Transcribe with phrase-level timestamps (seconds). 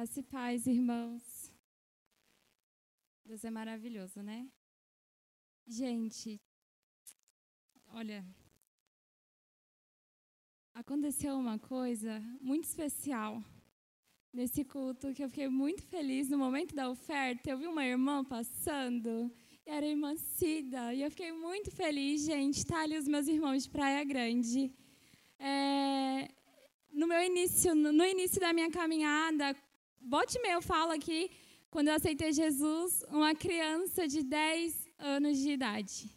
[0.00, 1.52] Graça e paz, irmãos.
[3.22, 4.48] Deus é maravilhoso, né?
[5.66, 6.40] Gente,
[7.88, 8.24] olha,
[10.72, 13.44] aconteceu uma coisa muito especial
[14.32, 17.50] nesse culto que eu fiquei muito feliz no momento da oferta.
[17.50, 19.30] Eu vi uma irmã passando,
[19.66, 22.64] e era a irmã Cida, e eu fiquei muito feliz, gente.
[22.64, 24.72] Tá ali os meus irmãos de Praia Grande.
[25.38, 26.26] É,
[26.90, 29.54] no meu início, no início da minha caminhada,
[30.00, 31.30] bote meia eu falo aqui,
[31.70, 36.10] quando eu aceitei Jesus, uma criança de 10 anos de idade,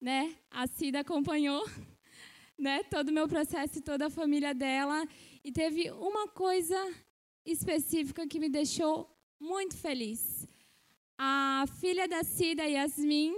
[0.00, 0.36] né?
[0.50, 1.64] A Cida acompanhou,
[2.58, 5.06] né, todo o meu processo e toda a família dela,
[5.42, 6.78] e teve uma coisa
[7.44, 9.10] específica que me deixou
[9.40, 10.46] muito feliz.
[11.18, 13.34] A filha da Cida, Yasmin,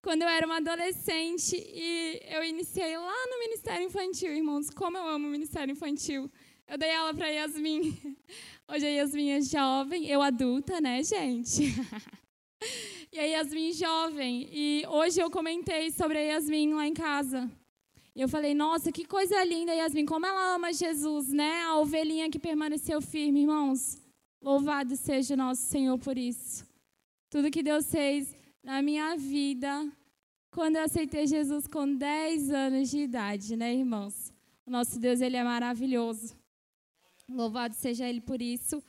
[0.00, 5.06] quando eu era uma adolescente e eu iniciei lá no Ministério Infantil, irmãos, como eu
[5.06, 6.30] amo o Ministério Infantil.
[6.72, 7.94] Eu dei aula para Yasmin.
[8.66, 11.64] Hoje a Yasmin é jovem, eu adulta, né, gente?
[13.12, 14.48] e a Yasmin jovem.
[14.50, 17.50] E hoje eu comentei sobre a Yasmin lá em casa.
[18.16, 21.60] E eu falei, nossa, que coisa linda, Yasmin, como ela ama Jesus, né?
[21.60, 24.00] A ovelhinha que permaneceu firme, irmãos.
[24.42, 26.64] Louvado seja nosso Senhor por isso.
[27.28, 29.86] Tudo que Deus fez na minha vida,
[30.50, 34.32] quando eu aceitei Jesus com 10 anos de idade, né, irmãos?
[34.64, 36.40] O nosso Deus, ele é maravilhoso.
[37.32, 38.82] Louvado seja Ele por isso.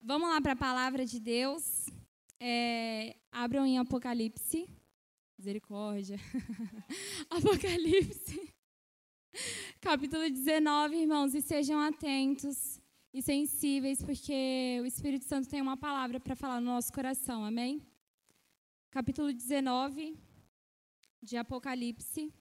[0.00, 1.86] Vamos lá para a palavra de Deus.
[2.40, 4.68] É, abram em Apocalipse.
[5.38, 6.18] Misericórdia.
[7.30, 8.54] Apocalipse
[9.84, 12.80] capítulo 19, irmãos, e sejam atentos
[13.12, 17.82] e sensíveis, porque o Espírito Santo tem uma palavra para falar no nosso coração, amém?
[18.90, 20.16] Capítulo 19
[21.22, 22.32] de Apocalipse,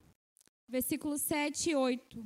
[0.67, 2.25] versículos 7 e 8.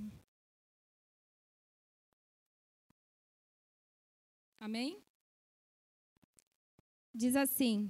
[4.67, 5.01] Amém?
[7.15, 7.89] Diz assim: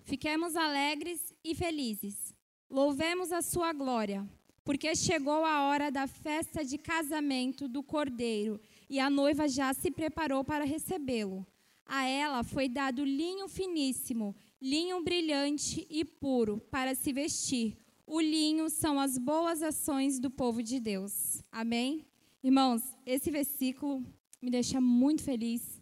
[0.00, 2.34] Fiquemos alegres e felizes,
[2.68, 4.28] louvemos a sua glória
[4.64, 8.60] porque chegou a hora da festa de casamento do cordeiro
[8.90, 11.46] e a noiva já se preparou para recebê-lo.
[11.86, 17.78] A ela foi dado linho finíssimo, linho brilhante e puro para se vestir.
[18.04, 21.44] O linho são as boas ações do povo de Deus.
[21.52, 22.04] Amém?
[22.42, 24.04] Irmãos, esse versículo
[24.44, 25.73] me deixa muito feliz,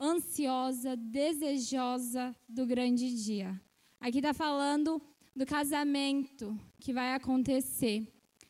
[0.00, 3.60] ansiosa, desejosa do grande dia.
[4.00, 5.00] Aqui está falando
[5.34, 8.06] do casamento que vai acontecer.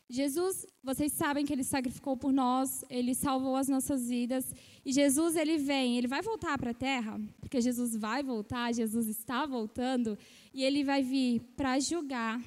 [0.08, 4.54] Jesus, vocês sabem que ele sacrificou por nós, ele salvou as nossas vidas.
[4.84, 9.08] E Jesus, ele vem, ele vai voltar para a terra, porque Jesus vai voltar, Jesus
[9.08, 10.16] está voltando,
[10.54, 12.40] e ele vai vir para julgar,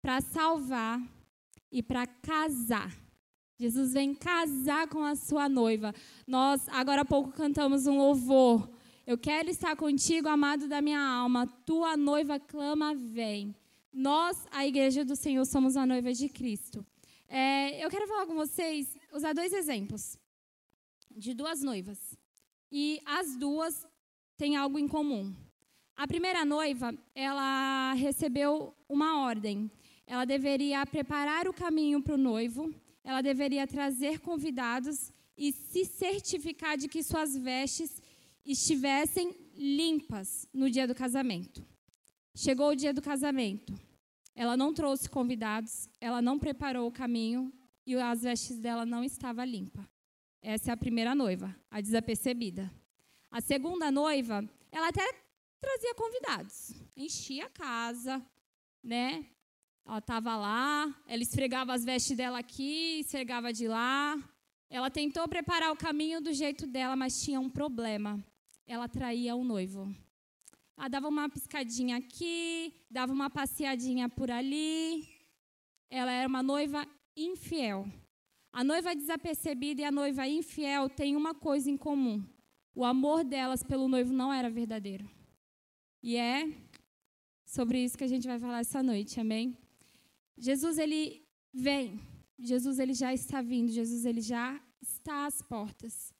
[0.00, 1.02] para salvar
[1.70, 3.01] e para casar.
[3.62, 5.94] Jesus vem casar com a sua noiva.
[6.26, 8.68] Nós, agora há pouco, cantamos um louvor.
[9.06, 11.46] Eu quero estar contigo, amado da minha alma.
[11.64, 13.54] Tua noiva clama, vem.
[13.92, 16.84] Nós, a igreja do Senhor, somos a noiva de Cristo.
[17.28, 20.18] É, eu quero falar com vocês, usar dois exemplos
[21.16, 22.18] de duas noivas.
[22.68, 23.86] E as duas
[24.36, 25.32] têm algo em comum.
[25.96, 29.70] A primeira noiva, ela recebeu uma ordem.
[30.04, 32.74] Ela deveria preparar o caminho para o noivo,
[33.04, 38.00] ela deveria trazer convidados e se certificar de que suas vestes
[38.44, 41.64] estivessem limpas no dia do casamento.
[42.34, 43.74] Chegou o dia do casamento.
[44.34, 47.52] Ela não trouxe convidados, ela não preparou o caminho
[47.86, 49.84] e as vestes dela não estavam limpas.
[50.40, 52.72] Essa é a primeira noiva, a desapercebida.
[53.30, 55.04] A segunda noiva, ela até
[55.60, 58.24] trazia convidados, enchia a casa,
[58.82, 59.26] né?
[59.84, 64.16] Ela estava lá, ela esfregava as vestes dela aqui, esfregava de lá.
[64.70, 68.22] Ela tentou preparar o caminho do jeito dela, mas tinha um problema.
[68.66, 69.94] Ela traía o noivo.
[70.76, 75.06] Ela dava uma piscadinha aqui, dava uma passeadinha por ali.
[75.90, 77.86] Ela era uma noiva infiel.
[78.52, 82.24] A noiva desapercebida e a noiva infiel têm uma coisa em comum:
[82.74, 85.08] o amor delas pelo noivo não era verdadeiro.
[86.02, 86.50] E é
[87.44, 89.56] sobre isso que a gente vai falar essa noite, amém?
[90.36, 92.00] Jesus ele vem,
[92.38, 96.12] Jesus ele já está vindo, Jesus ele já está às portas.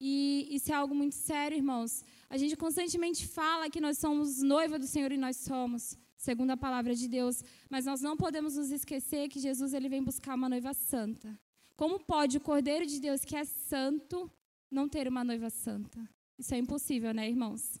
[0.00, 2.04] E isso é algo muito sério, irmãos.
[2.28, 6.56] A gente constantemente fala que nós somos noiva do Senhor e nós somos, segundo a
[6.56, 10.48] palavra de Deus, mas nós não podemos nos esquecer que Jesus ele vem buscar uma
[10.48, 11.38] noiva santa.
[11.76, 14.30] Como pode o Cordeiro de Deus, que é santo,
[14.70, 15.98] não ter uma noiva santa?
[16.36, 17.80] Isso é impossível, né, irmãos?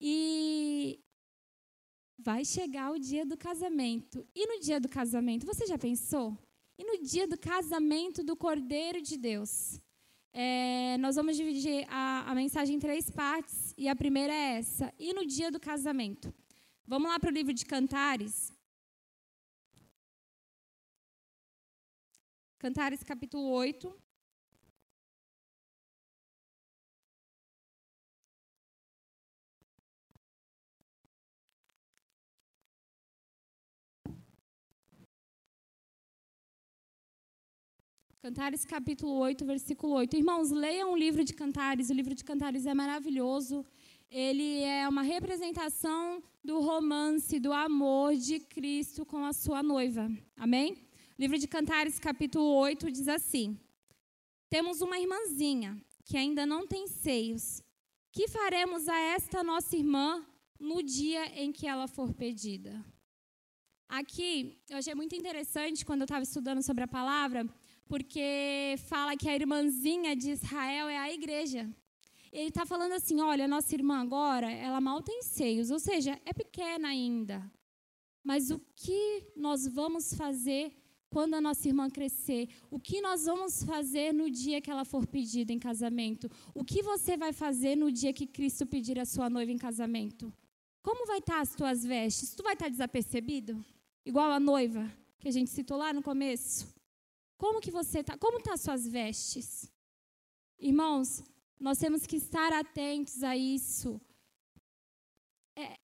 [0.00, 1.00] E
[2.18, 4.26] vai chegar o dia do casamento.
[4.34, 6.36] E no dia do casamento, você já pensou?
[6.78, 9.80] E no dia do casamento do Cordeiro de Deus?
[10.32, 14.92] É, nós vamos dividir a, a mensagem em três partes, e a primeira é essa:
[14.98, 16.32] e no dia do casamento.
[16.86, 18.52] Vamos lá para o livro de Cantares.
[22.58, 24.05] Cantares, capítulo 8.
[38.22, 40.16] Cantares capítulo 8, versículo 8.
[40.16, 41.90] Irmãos, leiam o livro de Cantares.
[41.90, 43.64] O livro de Cantares é maravilhoso.
[44.10, 50.10] Ele é uma representação do romance, do amor de Cristo com a sua noiva.
[50.36, 50.88] Amém?
[51.18, 53.58] Livro de Cantares capítulo 8 diz assim:
[54.48, 57.62] Temos uma irmãzinha que ainda não tem seios.
[58.10, 60.24] Que faremos a esta nossa irmã
[60.58, 62.82] no dia em que ela for pedida?
[63.88, 67.46] Aqui, eu achei muito interessante quando eu estava estudando sobre a palavra,
[67.86, 71.68] porque fala que a irmãzinha de Israel é a igreja.
[72.32, 76.32] Ele está falando assim: olha, nossa irmã agora, ela mal tem seios, ou seja, é
[76.32, 77.50] pequena ainda.
[78.22, 80.72] Mas o que nós vamos fazer
[81.08, 82.48] quando a nossa irmã crescer?
[82.70, 86.28] O que nós vamos fazer no dia que ela for pedida em casamento?
[86.52, 90.32] O que você vai fazer no dia que Cristo pedir a sua noiva em casamento?
[90.82, 92.34] Como vai estar as tuas vestes?
[92.34, 93.64] Tu vai estar desapercebido?
[94.04, 96.75] Igual a noiva que a gente citou lá no começo?
[97.38, 98.16] Como que você está?
[98.16, 99.70] Como estão tá as suas vestes?
[100.58, 101.22] Irmãos,
[101.60, 104.00] nós temos que estar atentos a isso.
[105.54, 105.76] É,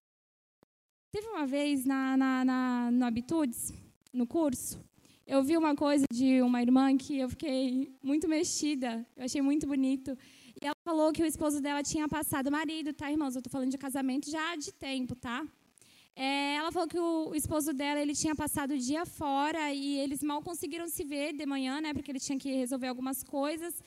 [1.11, 3.73] teve uma vez na, na, na, no Habitudes,
[4.13, 4.83] no curso,
[5.27, 9.67] eu vi uma coisa de uma irmã que eu fiquei muito mexida, eu achei muito
[9.67, 10.17] bonito.
[10.61, 13.35] E ela falou que o esposo dela tinha passado, marido, tá, irmãos?
[13.35, 15.47] Eu estou falando de casamento já de tempo, tá?
[16.15, 20.23] É, ela falou que o, esposo dela ele tinha passado o dia fora e eles
[20.23, 21.95] mal conseguiram se ver de manhã, né?
[21.95, 23.83] Porque ele tinha que resolver algumas coisas.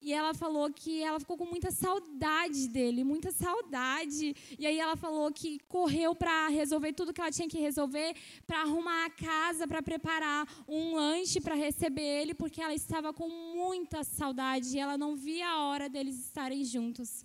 [0.00, 4.34] E ela falou que ela ficou com muita saudade dele, muita saudade.
[4.58, 8.14] E aí ela falou que correu para resolver tudo que ela tinha que resolver,
[8.46, 13.28] para arrumar a casa, para preparar um lanche para receber ele, porque ela estava com
[13.28, 17.24] muita saudade e ela não via a hora deles estarem juntos.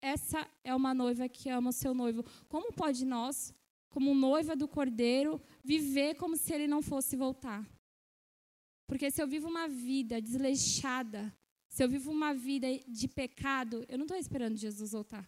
[0.00, 2.24] Essa é uma noiva que ama o seu noivo.
[2.48, 3.54] Como pode nós,
[3.94, 7.64] como noiva do cordeiro, viver como se ele não fosse voltar.
[8.88, 11.32] Porque se eu vivo uma vida desleixada,
[11.68, 15.24] se eu vivo uma vida de pecado, eu não estou esperando Jesus voltar.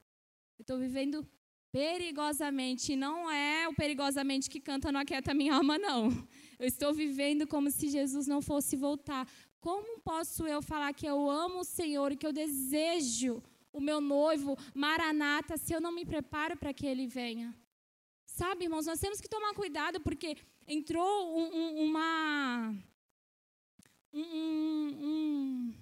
[0.58, 1.24] Eu estou vivendo
[1.70, 2.94] perigosamente.
[2.94, 6.08] E não é o perigosamente que canta no Aquieta Minha Alma, não.
[6.58, 9.28] Eu estou vivendo como se Jesus não fosse voltar.
[9.60, 13.40] Como posso eu falar que eu amo o Senhor e que eu desejo
[13.72, 17.54] o meu noivo, Maranata, se eu não me preparo para que ele venha?
[18.36, 20.36] Sabe, irmãos, nós temos que tomar cuidado porque
[20.68, 22.74] entrou um, um, uma.
[24.12, 25.72] Um,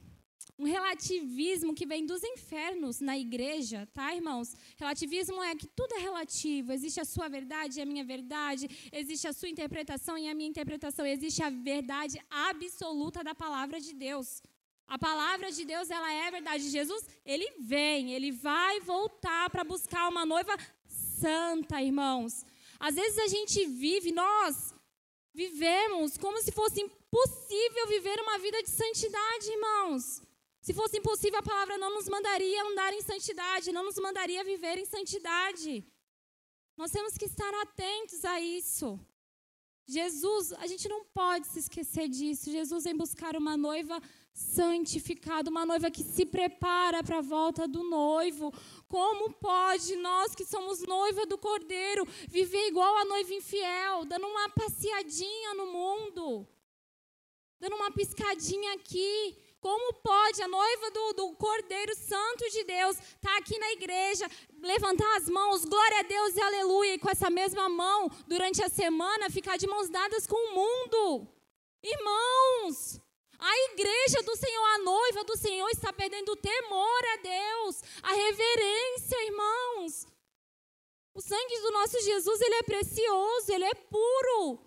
[0.57, 4.55] um, relativismo que vem dos infernos na igreja, tá, irmãos?
[4.77, 6.71] Relativismo é que tudo é relativo.
[6.71, 10.49] Existe a sua verdade e a minha verdade, existe a sua interpretação e a minha
[10.49, 14.41] interpretação, existe a verdade absoluta da palavra de Deus.
[14.87, 16.71] A palavra de Deus, ela é a verdade.
[16.71, 20.57] Jesus, ele vem, ele vai voltar para buscar uma noiva
[21.21, 22.45] santa, irmãos.
[22.79, 24.75] Às vezes a gente vive, nós
[25.33, 30.23] vivemos como se fosse impossível viver uma vida de santidade, irmãos.
[30.61, 34.79] Se fosse impossível, a palavra não nos mandaria andar em santidade, não nos mandaria viver
[34.79, 35.85] em santidade.
[36.77, 38.89] Nós temos que estar atentos a isso.
[39.87, 42.51] Jesus, a gente não pode se esquecer disso.
[42.51, 44.01] Jesus vem buscar uma noiva
[44.33, 48.53] santificada, uma noiva que se prepara para a volta do noivo.
[48.95, 54.49] Como pode nós que somos noiva do Cordeiro viver igual a noiva infiel, dando uma
[54.51, 56.47] passeadinha no mundo,
[57.59, 59.37] dando uma piscadinha aqui?
[59.61, 64.31] Como pode a noiva do, do Cordeiro Santo de Deus estar tá aqui na igreja,
[64.63, 68.69] levantar as mãos, glória a Deus e aleluia, e com essa mesma mão, durante a
[68.69, 71.27] semana, ficar de mãos dadas com o mundo?
[71.83, 73.01] Irmãos,
[73.45, 78.13] a igreja do Senhor, a noiva do Senhor, está perdendo o temor a Deus, a
[78.15, 80.07] reverência, irmãos.
[81.13, 84.59] O sangue do nosso Jesus, ele é precioso, ele é puro.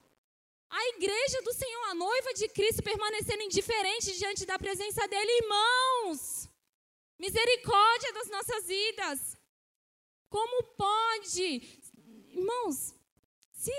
[0.69, 6.47] A igreja do Senhor, a noiva de Cristo, permanecendo indiferente diante da presença dele, irmãos.
[7.17, 9.37] Misericórdia das nossas vidas.
[10.29, 11.81] Como pode,
[12.29, 12.93] irmãos,
[13.53, 13.73] se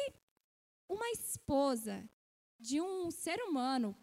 [0.88, 2.04] uma esposa
[2.58, 3.96] de um ser humano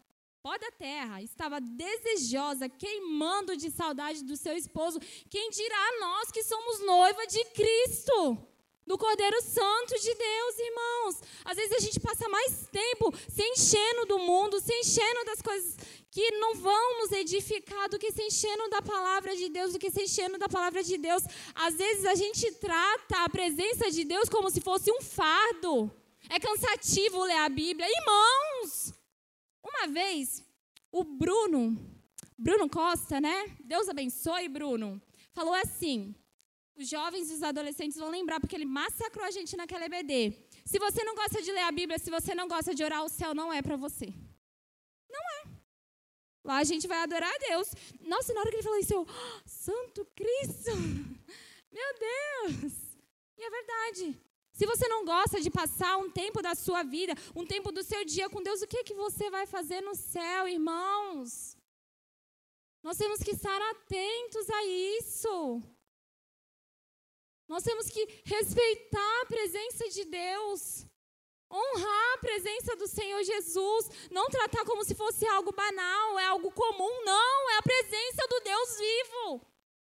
[0.46, 6.44] pó da terra, estava desejosa, queimando de saudade do seu esposo, quem dirá nós que
[6.44, 8.38] somos noiva de Cristo?
[8.86, 11.20] do Cordeiro Santo de Deus, irmãos.
[11.44, 15.76] Às vezes a gente passa mais tempo se enchendo do mundo, se enchendo das coisas
[16.08, 19.90] que não vão nos edificar do que se enchendo da palavra de Deus, do que
[19.90, 21.24] se enchendo da palavra de Deus.
[21.56, 25.90] Às vezes a gente trata a presença de Deus como se fosse um fardo.
[26.30, 27.88] É cansativo ler a Bíblia.
[27.90, 28.95] Irmãos,
[29.78, 30.42] uma vez
[30.90, 31.76] o Bruno,
[32.38, 33.56] Bruno Costa, né?
[33.60, 35.00] Deus abençoe, Bruno,
[35.32, 36.14] falou assim:
[36.76, 40.36] os jovens e os adolescentes vão lembrar, porque ele massacrou a gente naquela EBD.
[40.64, 43.08] Se você não gosta de ler a Bíblia, se você não gosta de orar, o
[43.08, 44.06] céu não é para você.
[45.08, 45.48] Não é.
[46.44, 47.72] Lá a gente vai adorar a Deus.
[48.00, 50.70] Nossa, na hora que ele falou isso, eu, oh, Santo Cristo!
[51.72, 52.72] Meu Deus!
[53.38, 54.25] E é verdade.
[54.58, 58.02] Se você não gosta de passar um tempo da sua vida, um tempo do seu
[58.06, 61.58] dia com Deus, o que, que você vai fazer no céu, irmãos?
[62.82, 65.62] Nós temos que estar atentos a isso.
[67.46, 70.86] Nós temos que respeitar a presença de Deus,
[71.52, 76.50] honrar a presença do Senhor Jesus, não tratar como se fosse algo banal, é algo
[76.50, 79.46] comum, não, é a presença do Deus vivo,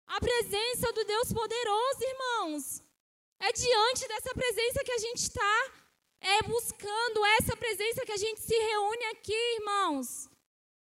[0.07, 2.92] a presença do Deus poderoso, irmãos.
[3.39, 5.71] É diante dessa presença que a gente está,
[6.21, 10.29] é buscando essa presença que a gente se reúne aqui, irmãos.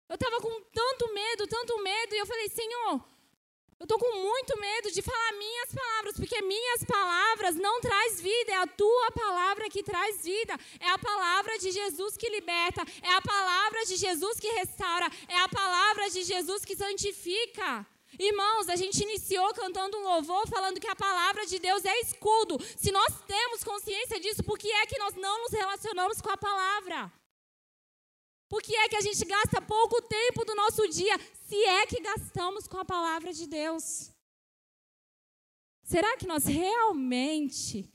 [0.09, 3.05] Eu estava com tanto medo, tanto medo, e eu falei, Senhor,
[3.79, 8.51] eu estou com muito medo de falar minhas palavras, porque minhas palavras não traz vida,
[8.53, 10.59] é a tua palavra que traz vida.
[10.81, 15.39] É a palavra de Jesus que liberta, é a palavra de Jesus que restaura, é
[15.39, 17.87] a palavra de Jesus que santifica.
[18.19, 22.59] Irmãos, a gente iniciou cantando um louvor falando que a palavra de Deus é escudo.
[22.77, 26.37] Se nós temos consciência disso, por que é que nós não nos relacionamos com a
[26.37, 27.13] palavra?
[28.49, 32.01] Por que é que a gente gasta pouco tempo do nosso dia, se é que
[32.01, 34.11] gastamos com a palavra de Deus?
[35.83, 37.93] Será que nós realmente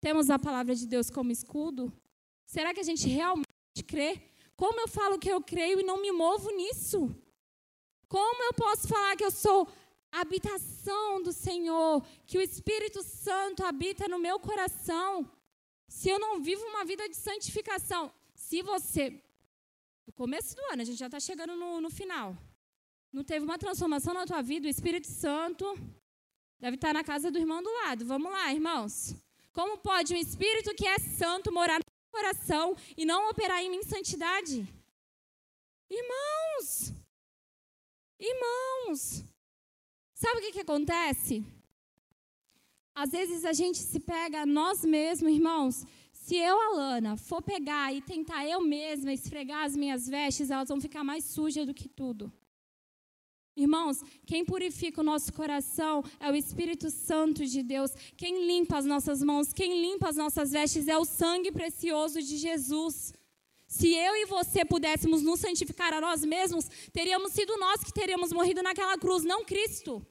[0.00, 1.92] temos a palavra de Deus como escudo?
[2.46, 4.20] Será que a gente realmente crê?
[4.56, 7.14] Como eu falo que eu creio e não me movo nisso?
[8.08, 9.68] Como eu posso falar que eu sou
[10.10, 15.30] habitação do Senhor, que o Espírito Santo habita no meu coração,
[15.86, 18.12] se eu não vivo uma vida de santificação?
[18.34, 19.22] Se você
[20.06, 22.34] do começo do ano, a gente já está chegando no, no final.
[23.12, 25.66] Não teve uma transformação na tua vida, o Espírito Santo
[26.58, 28.06] deve estar tá na casa do irmão do lado.
[28.06, 29.14] Vamos lá, irmãos.
[29.52, 33.82] Como pode um Espírito que é santo morar no coração e não operar em mim
[33.82, 34.66] santidade?
[35.90, 36.92] Irmãos,
[38.18, 39.24] irmãos,
[40.14, 41.44] sabe o que, que acontece?
[42.94, 48.02] Às vezes a gente se pega nós mesmos, irmãos, se eu, Alana, for pegar e
[48.02, 52.32] tentar eu mesma esfregar as minhas vestes, elas vão ficar mais sujas do que tudo.
[53.56, 57.92] Irmãos, quem purifica o nosso coração é o Espírito Santo de Deus.
[58.16, 62.36] Quem limpa as nossas mãos, quem limpa as nossas vestes é o sangue precioso de
[62.36, 63.12] Jesus.
[63.68, 68.32] Se eu e você pudéssemos nos santificar a nós mesmos, teríamos sido nós que teríamos
[68.32, 70.04] morrido naquela cruz, não Cristo.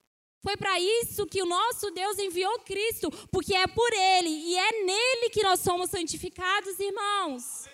[0.44, 4.84] Foi para isso que o nosso Deus enviou Cristo, porque é por Ele e é
[4.84, 7.68] nele que nós somos santificados, irmãos.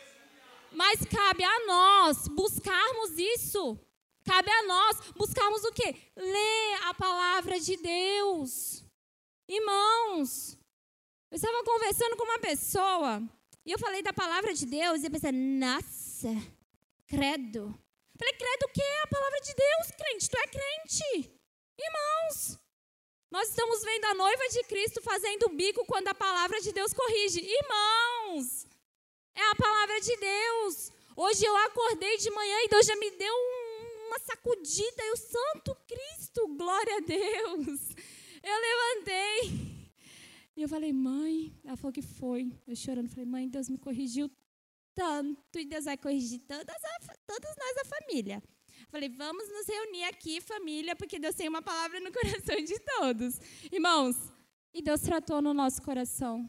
[0.72, 3.78] Mas cabe a nós buscarmos isso.
[4.24, 5.94] Cabe a nós buscarmos o quê?
[6.16, 8.86] Ler a palavra de Deus.
[9.50, 10.58] Irmãos,
[11.30, 13.22] eu estava conversando com uma pessoa
[13.65, 16.29] e eu falei da palavra de Deus e eu pensei, nossa,
[17.08, 17.74] credo.
[18.17, 18.84] Falei, credo o quê?
[19.03, 21.32] A palavra de Deus, crente, tu é crente.
[21.77, 22.60] Irmãos,
[23.32, 27.39] nós estamos vendo a noiva de Cristo fazendo bico quando a palavra de Deus corrige.
[27.39, 28.67] Irmãos,
[29.34, 30.91] é a palavra de Deus.
[31.15, 35.03] Hoje eu acordei de manhã e Deus já me deu um, uma sacudida.
[35.05, 37.79] Eu, Santo Cristo, glória a Deus.
[38.43, 39.73] Eu levantei.
[40.56, 42.52] E eu falei, mãe, ela falou que foi.
[42.68, 44.30] Eu chorando, falei, mãe, Deus me corrigiu
[44.94, 48.42] tanto e Deus vai corrigir todas, a, todas nós, a família.
[48.90, 53.40] Falei, vamos nos reunir aqui, família, porque Deus tem uma palavra no coração de todos.
[53.72, 54.16] Irmãos,
[54.74, 56.48] e Deus tratou no nosso coração.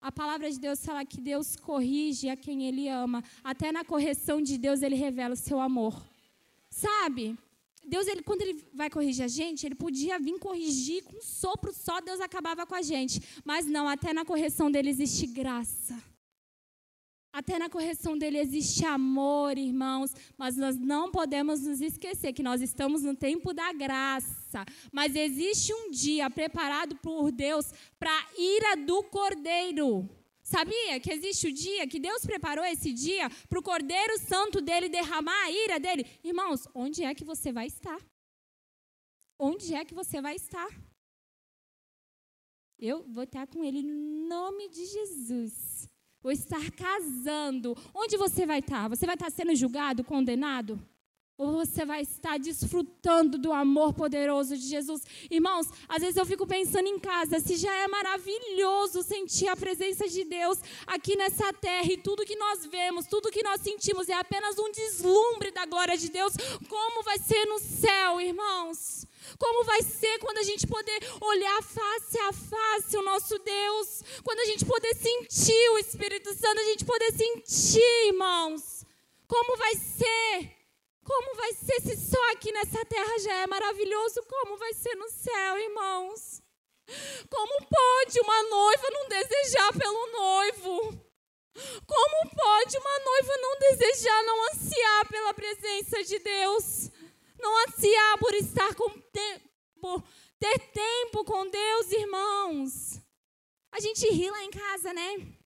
[0.00, 3.24] A palavra de Deus fala que Deus corrige a quem Ele ama.
[3.42, 6.00] Até na correção de Deus Ele revela o seu amor.
[6.70, 7.36] Sabe?
[7.88, 11.72] Deus, ele, quando Ele vai corrigir a gente, Ele podia vir corrigir com um sopro
[11.72, 13.20] só, Deus acabava com a gente.
[13.44, 15.96] Mas não, até na correção dele existe graça.
[17.32, 22.60] Até na correção dele existe amor, irmãos, mas nós não podemos nos esquecer que nós
[22.60, 24.64] estamos no tempo da graça.
[24.90, 30.08] Mas existe um dia preparado por Deus para a ira do cordeiro.
[30.48, 34.88] Sabia que existe o dia que Deus preparou esse dia para o Cordeiro Santo dele
[34.88, 36.06] derramar a ira dele?
[36.24, 38.00] Irmãos, onde é que você vai estar?
[39.38, 40.70] Onde é que você vai estar?
[42.78, 45.86] Eu vou estar com ele no nome de Jesus.
[46.22, 47.76] Vou estar casando.
[47.94, 48.88] Onde você vai estar?
[48.88, 50.80] Você vai estar sendo julgado, condenado?
[51.38, 55.02] Ou você vai estar desfrutando do amor poderoso de Jesus?
[55.30, 60.08] Irmãos, às vezes eu fico pensando em casa, se já é maravilhoso sentir a presença
[60.08, 64.14] de Deus aqui nessa terra e tudo que nós vemos, tudo que nós sentimos é
[64.14, 66.32] apenas um deslumbre da glória de Deus,
[66.68, 69.06] como vai ser no céu, irmãos?
[69.38, 74.02] Como vai ser quando a gente poder olhar face a face o nosso Deus?
[74.24, 78.84] Quando a gente poder sentir o Espírito Santo, a gente poder sentir, irmãos?
[79.28, 80.57] Como vai ser?
[81.08, 84.22] Como vai ser se só aqui nessa terra já é maravilhoso?
[84.28, 86.42] Como vai ser no céu, irmãos?
[87.30, 91.08] Como pode uma noiva não desejar pelo noivo?
[91.86, 96.90] Como pode uma noiva não desejar, não ansiar pela presença de Deus?
[97.40, 98.90] Não ansiar por estar com
[99.80, 100.02] por
[100.38, 103.00] ter tempo com Deus, irmãos?
[103.72, 105.37] A gente ri lá em casa, né?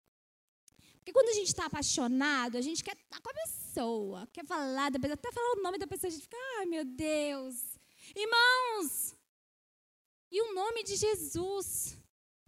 [1.03, 4.89] Porque quando a gente está apaixonado, a gente quer estar com a pessoa, quer falar
[4.89, 7.57] da pessoa, até falar o nome da pessoa, a gente fica, ai meu Deus.
[8.15, 9.17] Irmãos,
[10.31, 11.99] e o nome de Jesus,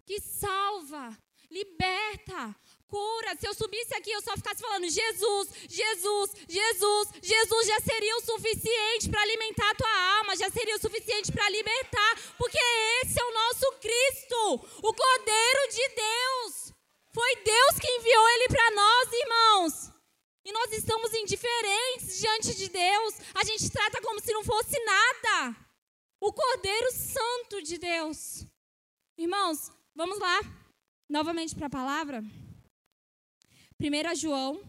[0.07, 1.19] que salva,
[1.51, 2.55] liberta,
[2.87, 3.35] cura.
[3.41, 8.21] Se eu subisse aqui, eu só ficasse falando Jesus, Jesus, Jesus, Jesus já seria o
[8.21, 12.59] suficiente para alimentar a tua alma, já seria o suficiente para libertar, porque
[13.03, 16.64] esse é o nosso Cristo, o Cordeiro de Deus.
[17.15, 19.93] Foi Deus que enviou ele para nós, irmãos.
[20.45, 23.15] E nós estamos indiferentes diante de Deus.
[23.35, 25.57] A gente trata como se não fosse nada.
[26.21, 28.45] O Cordeiro Santo de Deus.
[29.17, 30.41] Irmãos, vamos lá.
[31.09, 32.21] Novamente para a palavra.
[33.81, 34.61] 1 João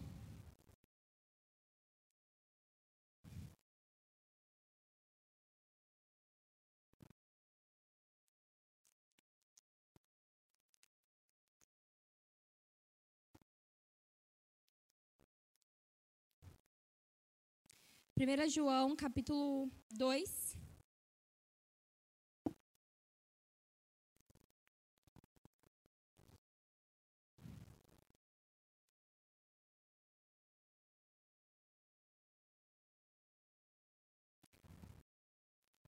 [18.18, 20.56] 1 João, capítulo 2.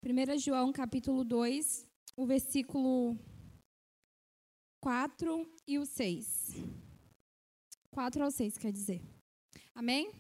[0.03, 3.19] Primeira João, capítulo 2, o versículo
[4.83, 6.57] 4 e o 6.
[7.91, 9.01] 4 ao 6, quer dizer.
[9.75, 10.13] Amém?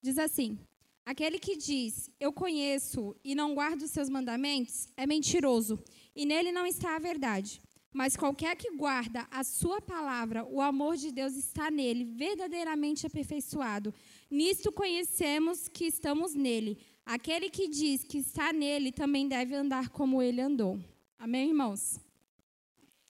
[0.00, 0.58] Diz assim:
[1.04, 5.82] Aquele que diz, eu conheço e não guardo os seus mandamentos, é mentiroso,
[6.14, 7.60] e nele não está a verdade.
[7.92, 13.92] Mas qualquer que guarda a sua palavra, o amor de Deus está nele, verdadeiramente aperfeiçoado.
[14.30, 16.78] Nisto conhecemos que estamos nele.
[17.04, 20.80] Aquele que diz que está nele também deve andar como ele andou.
[21.18, 22.00] Amém, irmãos?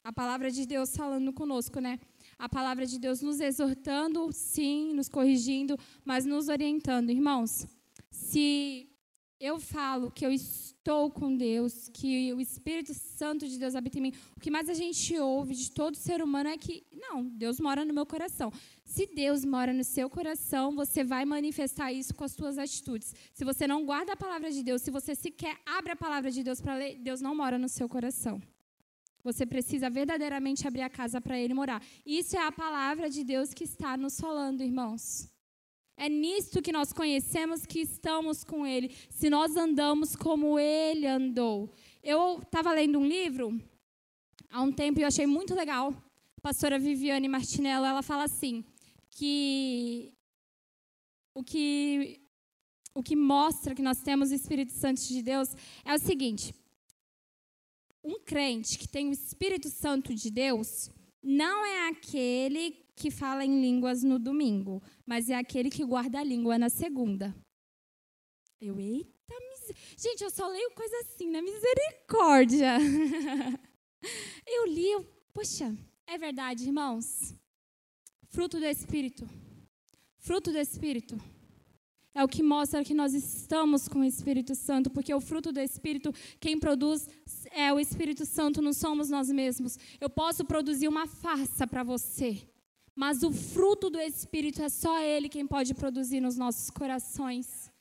[0.03, 2.01] A palavra de Deus falando conosco, né?
[2.37, 7.69] A palavra de Deus nos exortando, sim, nos corrigindo, mas nos orientando, irmãos
[8.23, 8.89] se
[9.41, 14.03] eu falo que eu estou com Deus, que o Espírito Santo de Deus habita em
[14.03, 17.59] mim, o que mais a gente ouve de todo ser humano é que, não, Deus
[17.59, 18.53] mora no meu coração.
[18.85, 23.13] Se Deus mora no seu coração, você vai manifestar isso com as suas atitudes.
[23.35, 26.43] Se você não guarda a palavra de Deus, se você sequer abre a palavra de
[26.45, 28.41] Deus para ler, Deus não mora no seu coração.
[29.25, 31.83] Você precisa verdadeiramente abrir a casa para Ele morar.
[32.07, 35.29] Isso é a palavra de Deus que está nos falando, irmãos.
[35.97, 41.73] É nisto que nós conhecemos que estamos com Ele, se nós andamos como Ele andou.
[42.03, 43.61] Eu estava lendo um livro
[44.51, 45.95] há um tempo e eu achei muito legal.
[46.39, 48.65] A pastora Viviane Martinello, ela fala assim,
[49.11, 50.13] que
[51.35, 52.21] o que
[52.95, 55.49] o que mostra que nós temos o Espírito Santo de Deus
[55.85, 56.55] é o seguinte:
[58.05, 60.91] um crente que tem o Espírito Santo de Deus
[61.23, 66.25] não é aquele que fala em línguas no domingo, mas é aquele que guarda a
[66.25, 67.35] língua na segunda.
[68.61, 69.77] Eu, eita, mis...
[69.97, 71.51] gente, eu só leio coisa assim, na né?
[71.51, 72.79] misericórdia.
[74.47, 75.77] eu li, eu, poxa,
[76.07, 77.35] é verdade, irmãos.
[78.29, 79.29] Fruto do Espírito.
[80.19, 81.21] Fruto do Espírito.
[82.15, 85.59] É o que mostra que nós estamos com o Espírito Santo, porque o fruto do
[85.59, 87.09] Espírito, quem produz
[87.51, 89.79] é o Espírito Santo, não somos nós mesmos.
[89.99, 92.47] Eu posso produzir uma farsa para você,
[92.95, 97.73] mas o fruto do Espírito é só Ele quem pode produzir nos nossos corações.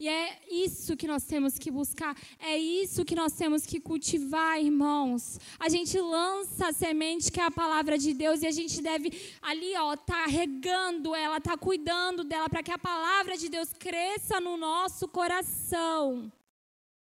[0.00, 4.62] E é isso que nós temos que buscar, é isso que nós temos que cultivar,
[4.62, 5.40] irmãos.
[5.58, 9.10] A gente lança a semente que é a palavra de Deus e a gente deve
[9.42, 14.40] ali, ó, tá regando ela, tá cuidando dela para que a palavra de Deus cresça
[14.40, 16.30] no nosso coração.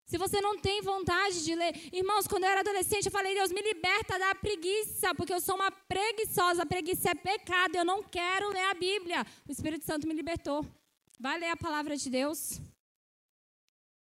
[0.09, 3.53] Se você não tem vontade de ler, irmãos, quando eu era adolescente, eu falei: Deus,
[3.53, 6.64] me liberta da preguiça, porque eu sou uma preguiçosa.
[6.64, 9.27] Preguiça é pecado, eu não quero ler a Bíblia.
[9.47, 10.66] O Espírito Santo me libertou.
[11.21, 12.59] Vai ler a palavra de Deus.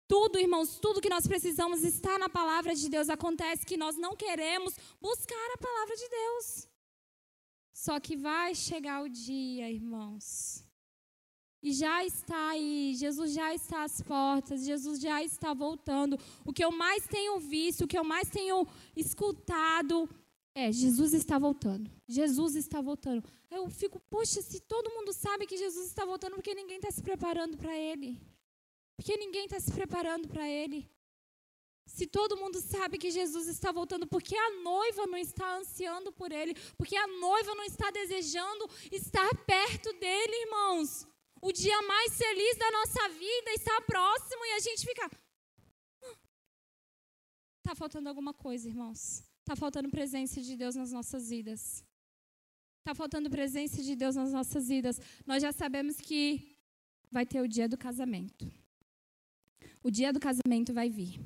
[0.08, 3.08] Tudo, irmãos, tudo que nós precisamos está na palavra de Deus.
[3.08, 6.66] Acontece que nós não queremos buscar a palavra de Deus.
[7.72, 10.64] Só que vai chegar o dia, irmãos,
[11.62, 16.18] e já está aí, Jesus já está às portas, Jesus já está voltando.
[16.44, 20.08] O que eu mais tenho visto, o que eu mais tenho escutado
[20.54, 21.88] é: Jesus está voltando.
[22.08, 23.22] Jesus está voltando.
[23.48, 26.90] Eu fico, poxa, se todo mundo sabe que Jesus está voltando, por que ninguém está
[26.90, 28.20] se preparando para ele?
[28.96, 30.90] Porque ninguém está se preparando para ele.
[31.86, 36.10] Se todo mundo sabe que Jesus está voltando, por que a noiva não está ansiando
[36.12, 36.56] por ele?
[36.76, 41.06] Porque a noiva não está desejando estar perto dele, irmãos?
[41.42, 45.10] O dia mais feliz da nossa vida está próximo e a gente fica.
[47.58, 49.24] Está faltando alguma coisa, irmãos.
[49.40, 51.84] Está faltando presença de Deus nas nossas vidas.
[52.78, 55.00] Está faltando presença de Deus nas nossas vidas.
[55.26, 56.56] Nós já sabemos que
[57.10, 58.48] vai ter o dia do casamento.
[59.82, 61.20] O dia do casamento vai vir.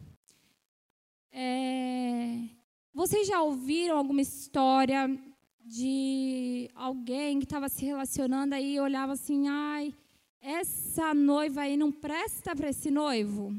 [1.30, 2.48] É...
[2.94, 5.08] Vocês já ouviram alguma história
[5.60, 9.94] de alguém que estava se relacionando aí olhava assim, ai,
[10.46, 13.52] essa noiva aí não presta para esse noivo?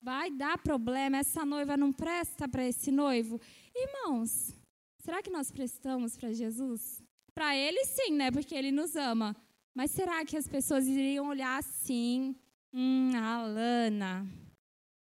[0.00, 3.40] Vai dar problema, essa noiva não presta para esse noivo?
[3.74, 4.54] Irmãos,
[5.00, 7.02] será que nós prestamos para Jesus?
[7.34, 8.30] Para ele sim, né?
[8.30, 9.34] Porque ele nos ama.
[9.74, 12.36] Mas será que as pessoas iriam olhar assim?
[12.72, 14.24] Hum, Alana,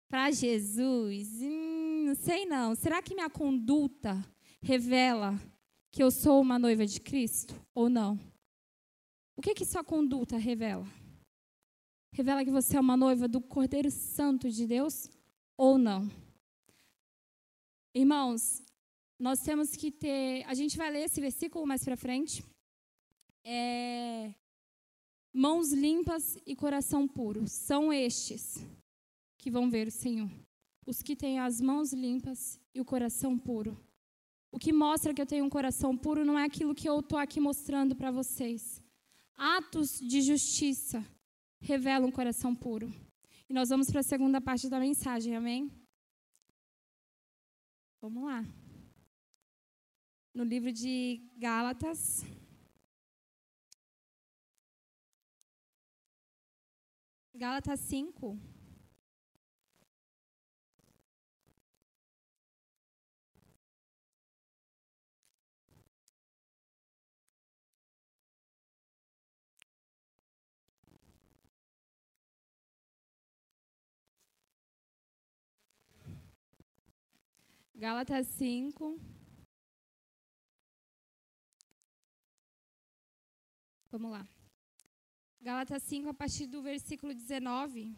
[0.07, 1.41] para Jesus?
[1.41, 2.75] Hum, não sei não.
[2.75, 4.21] Será que minha conduta
[4.61, 5.33] revela
[5.91, 8.30] que eu sou uma noiva de Cristo ou não?
[9.41, 10.85] O que que sua conduta revela?
[12.13, 15.09] Revela que você é uma noiva do Cordeiro Santo de Deus
[15.57, 16.07] ou não?
[17.91, 18.61] Irmãos,
[19.19, 20.43] nós temos que ter.
[20.43, 22.43] A gente vai ler esse versículo mais para frente.
[23.43, 24.31] É,
[25.33, 27.47] mãos limpas e coração puro.
[27.47, 28.59] São estes
[29.39, 30.29] que vão ver o Senhor.
[30.85, 33.75] Os que têm as mãos limpas e o coração puro.
[34.51, 37.17] O que mostra que eu tenho um coração puro não é aquilo que eu estou
[37.17, 38.79] aqui mostrando para vocês
[39.37, 41.05] atos de justiça
[41.59, 42.89] revelam um coração puro.
[43.49, 45.69] E nós vamos para a segunda parte da mensagem, amém?
[48.01, 48.43] Vamos lá.
[50.33, 52.23] No livro de Gálatas.
[57.35, 58.50] Gálatas 5.
[77.81, 78.99] Gálatas 5.
[83.89, 84.23] Vamos lá.
[85.41, 87.95] Gálatas 5, a partir do versículo 19.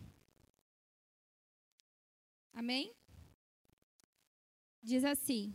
[2.53, 2.95] Amém?
[4.81, 5.53] Diz assim: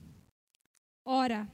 [1.07, 1.51] Ora,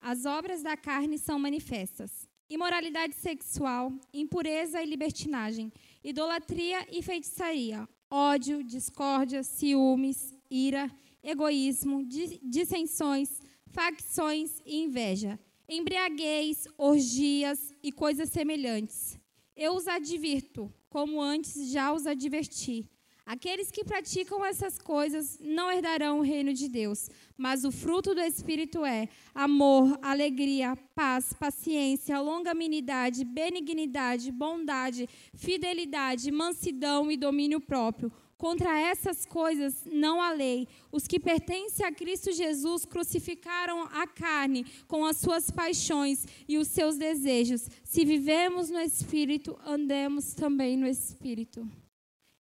[0.00, 8.64] as obras da carne são manifestas: imoralidade sexual, impureza e libertinagem, idolatria e feitiçaria, ódio,
[8.64, 10.90] discórdia, ciúmes, ira
[11.22, 12.04] egoísmo,
[12.42, 19.18] dissensões, facções e inveja, embriaguez, orgias e coisas semelhantes.
[19.56, 22.88] Eu os advirto, como antes já os adverti.
[23.24, 28.20] Aqueles que praticam essas coisas não herdarão o reino de Deus, mas o fruto do
[28.20, 38.10] Espírito é amor, alegria, paz, paciência, longanimidade, benignidade, bondade, fidelidade, mansidão e domínio próprio.
[38.40, 40.66] Contra essas coisas não há lei.
[40.90, 46.68] Os que pertencem a Cristo Jesus crucificaram a carne com as suas paixões e os
[46.68, 47.68] seus desejos.
[47.84, 51.68] Se vivemos no Espírito, andemos também no Espírito.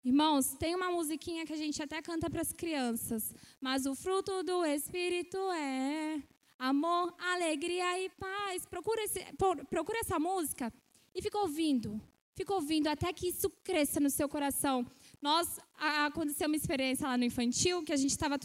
[0.04, 4.44] Irmãos, tem uma musiquinha que a gente até canta para as crianças, mas o fruto
[4.44, 6.22] do Espírito é
[6.56, 8.64] amor, alegria e paz.
[8.66, 9.26] Procura, esse,
[9.68, 10.72] procura essa música
[11.12, 12.00] e fica ouvindo,
[12.36, 14.86] fica ouvindo até que isso cresça no seu coração.
[15.20, 18.38] Nós aconteceu uma experiência lá no infantil que a gente estava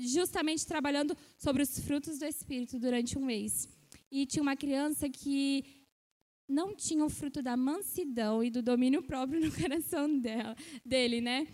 [0.00, 3.68] justamente trabalhando sobre os frutos do Espírito durante um mês.
[4.10, 5.64] E tinha uma criança que
[6.48, 10.54] não tinha o fruto da mansidão e do domínio próprio no coração dela,
[10.84, 11.46] dele, né?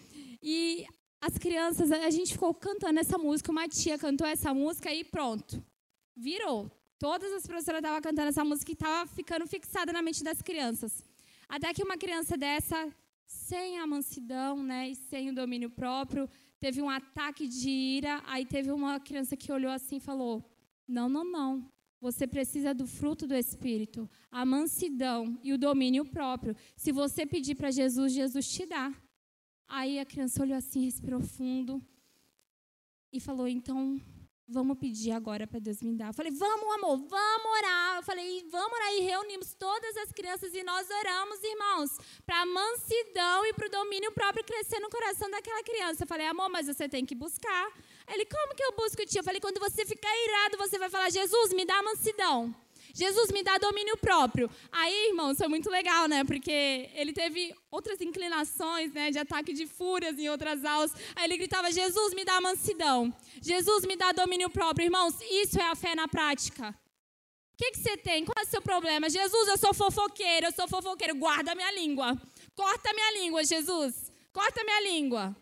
[0.43, 0.87] E
[1.21, 5.63] as crianças, a gente ficou cantando essa música, uma tia cantou essa música e pronto.
[6.17, 6.71] Virou.
[6.99, 11.05] Todas as professoras estavam cantando essa música e estava ficando fixada na mente das crianças.
[11.47, 12.91] Até que uma criança dessa
[13.27, 16.29] sem a mansidão, né, e sem o domínio próprio,
[16.61, 20.45] teve um ataque de ira, aí teve uma criança que olhou assim e falou:
[20.87, 21.71] "Não, não, não.
[22.01, 26.55] Você precisa do fruto do espírito, a mansidão e o domínio próprio.
[26.77, 28.95] Se você pedir para Jesus, Jesus te dá."
[29.69, 31.85] Aí a criança olhou assim, respirou fundo
[33.13, 34.01] e falou: "Então,
[34.49, 36.09] Vamos pedir agora para Deus me dar.
[36.09, 37.97] Eu falei, vamos, amor, vamos orar.
[37.97, 38.95] Eu falei, vamos orar.
[38.95, 41.91] E reunimos todas as crianças e nós oramos, irmãos,
[42.25, 46.05] para a mansidão e para o domínio próprio crescer no coração daquela criança.
[46.05, 47.73] Eu falei, amor, mas você tem que buscar.
[48.07, 49.19] Ele, como que eu busco, tia?
[49.19, 52.55] Eu falei, quando você ficar irado, você vai falar, Jesus, me dá mansidão.
[52.97, 54.49] Jesus me dá domínio próprio.
[54.73, 56.25] Aí, irmãos, foi muito legal, né?
[56.25, 59.11] Porque ele teve outras inclinações, né?
[59.11, 60.95] De ataque de fúrias em outras aulas.
[61.15, 63.15] Aí ele gritava: Jesus me dá mansidão.
[63.43, 64.87] Jesus me dá domínio próprio.
[64.87, 66.71] Irmãos, isso é a fé na prática.
[66.71, 68.25] O que, que você tem?
[68.25, 69.11] Qual é o seu problema?
[69.11, 71.17] Jesus, eu sou fofoqueiro, eu sou fofoqueiro.
[71.17, 72.17] Guarda minha língua.
[72.55, 74.11] Corta minha língua, Jesus.
[74.33, 75.37] Corta minha língua.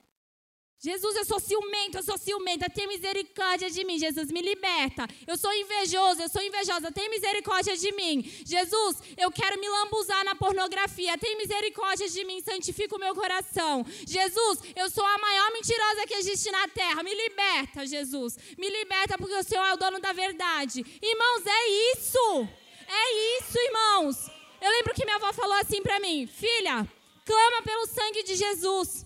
[0.85, 3.99] Jesus, eu sou ciumento, eu sou ciumenta, tem misericórdia de mim.
[3.99, 5.09] Jesus, me liberta.
[5.27, 8.23] Eu sou invejoso, eu sou invejosa, tem misericórdia de mim.
[8.44, 13.83] Jesus, eu quero me lambuzar na pornografia, tem misericórdia de mim, santifica o meu coração.
[14.07, 18.37] Jesus, eu sou a maior mentirosa que existe na terra, me liberta, Jesus.
[18.59, 20.85] Me liberta porque o Senhor é o dono da verdade.
[21.01, 22.49] Irmãos, é isso.
[22.87, 24.31] É isso, irmãos.
[24.61, 26.87] Eu lembro que minha avó falou assim para mim: Filha,
[27.25, 29.04] clama pelo sangue de Jesus.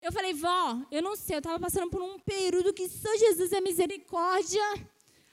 [0.00, 3.52] Eu falei, vó, eu não sei, eu estava passando por um período que só Jesus
[3.52, 4.62] é misericórdia.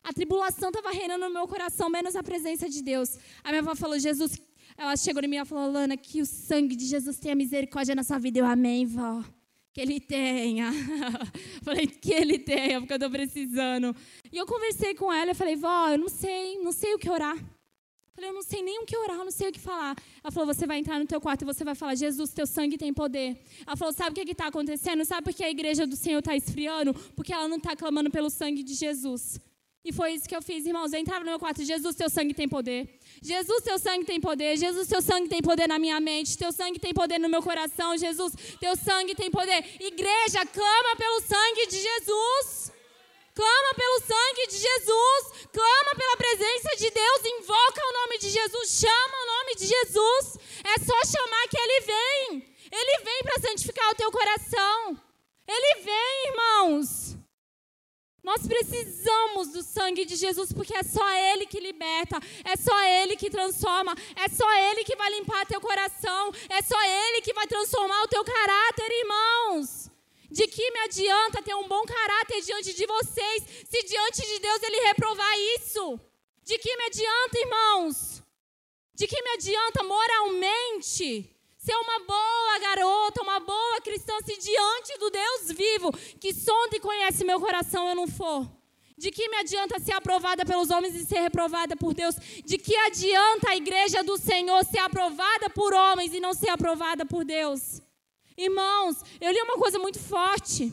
[0.04, 3.18] A tribulação estava reinando no meu coração, menos a presença de Deus.
[3.44, 4.40] A minha avó falou, Jesus,
[4.78, 8.04] ela chegou em mim e falou, Lana, que o sangue de Jesus tenha misericórdia na
[8.04, 8.40] sua vida.
[8.40, 9.24] Eu, amém, vó.
[9.74, 10.72] Que ele tenha.
[11.64, 13.96] falei, que ele tenha, porque eu estou precisando.
[14.32, 17.10] E eu conversei com ela, eu falei, vó, eu não sei, não sei o que
[17.10, 17.38] orar.
[18.16, 19.94] Falei, eu não sei nem o que orar, não sei o que falar.
[20.24, 22.78] Ela falou, você vai entrar no teu quarto e você vai falar, Jesus, teu sangue
[22.78, 23.38] tem poder.
[23.68, 25.04] Ela falou, sabe o que está acontecendo?
[25.04, 26.94] Sabe por que a igreja do Senhor está esfriando?
[27.14, 29.38] Porque ela não está clamando pelo sangue de Jesus.
[29.84, 30.94] E foi isso que eu fiz, irmãos.
[30.94, 32.90] Eu entrava no meu quarto, Jesus, teu sangue tem poder.
[33.22, 34.58] Jesus, teu sangue tem poder.
[34.58, 36.38] Jesus, teu sangue tem poder na minha mente.
[36.38, 37.98] Teu sangue tem poder no meu coração.
[37.98, 39.64] Jesus, teu sangue tem poder.
[39.80, 42.75] Igreja, clama pelo sangue de Jesus.
[43.36, 48.80] Clama pelo sangue de Jesus, clama pela presença de Deus, invoca o nome de Jesus,
[48.80, 50.38] chama o nome de Jesus.
[50.64, 52.56] É só chamar que ele vem.
[52.72, 54.98] Ele vem para santificar o teu coração.
[55.46, 57.18] Ele vem, irmãos.
[58.24, 63.16] Nós precisamos do sangue de Jesus, porque é só Ele que liberta, é só Ele
[63.16, 67.46] que transforma, é só Ele que vai limpar teu coração, é só Ele que vai
[67.46, 69.92] transformar o teu caráter, irmãos.
[70.36, 74.62] De que me adianta ter um bom caráter diante de vocês se diante de Deus
[74.64, 75.98] ele reprovar isso?
[76.44, 78.22] De que me adianta, irmãos?
[78.94, 85.10] De que me adianta moralmente ser uma boa garota, uma boa cristã se diante do
[85.10, 88.46] Deus vivo que sonda e conhece meu coração eu não for?
[88.98, 92.16] De que me adianta ser aprovada pelos homens e ser reprovada por Deus?
[92.44, 97.06] De que adianta a igreja do Senhor ser aprovada por homens e não ser aprovada
[97.06, 97.85] por Deus?
[98.38, 100.70] Irmãos, eu li uma coisa muito forte.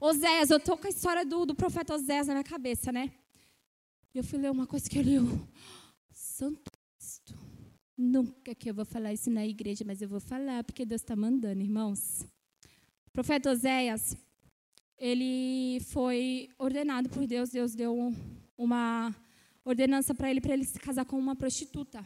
[0.00, 3.12] Oséias, eu estou com a história do, do profeta Oséias na minha cabeça, né?
[4.14, 5.16] Eu fui ler uma coisa que eu li.
[6.12, 7.34] Santo Cristo.
[7.96, 11.16] Nunca que eu vou falar isso na igreja, mas eu vou falar porque Deus está
[11.16, 12.24] mandando, irmãos.
[13.08, 14.16] O profeta Oséias,
[14.96, 17.50] ele foi ordenado por Deus.
[17.50, 18.14] Deus deu
[18.56, 19.12] uma
[19.64, 22.04] ordenança para ele, para ele se casar com uma prostituta,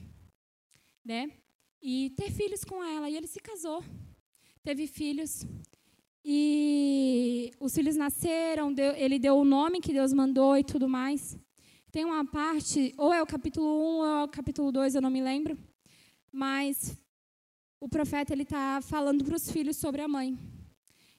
[1.05, 1.31] né?
[1.83, 3.11] E ter filhos com ela.
[3.11, 3.85] E ele se casou
[4.63, 5.47] teve filhos.
[6.25, 11.37] E os filhos nasceram, ele deu o nome que Deus mandou e tudo mais.
[11.91, 15.11] Tem uma parte, ou é o capítulo 1 ou é o capítulo 2, eu não
[15.11, 15.59] me lembro.
[16.31, 16.97] Mas
[17.81, 20.39] o profeta ele está falando para os filhos sobre a mãe.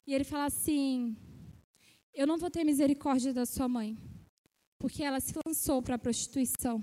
[0.07, 1.15] E ele fala assim:
[2.13, 3.97] Eu não vou ter misericórdia da sua mãe,
[4.79, 6.81] porque ela se lançou para a prostituição.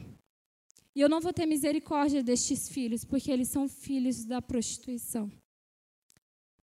[0.94, 5.30] E eu não vou ter misericórdia destes filhos, porque eles são filhos da prostituição.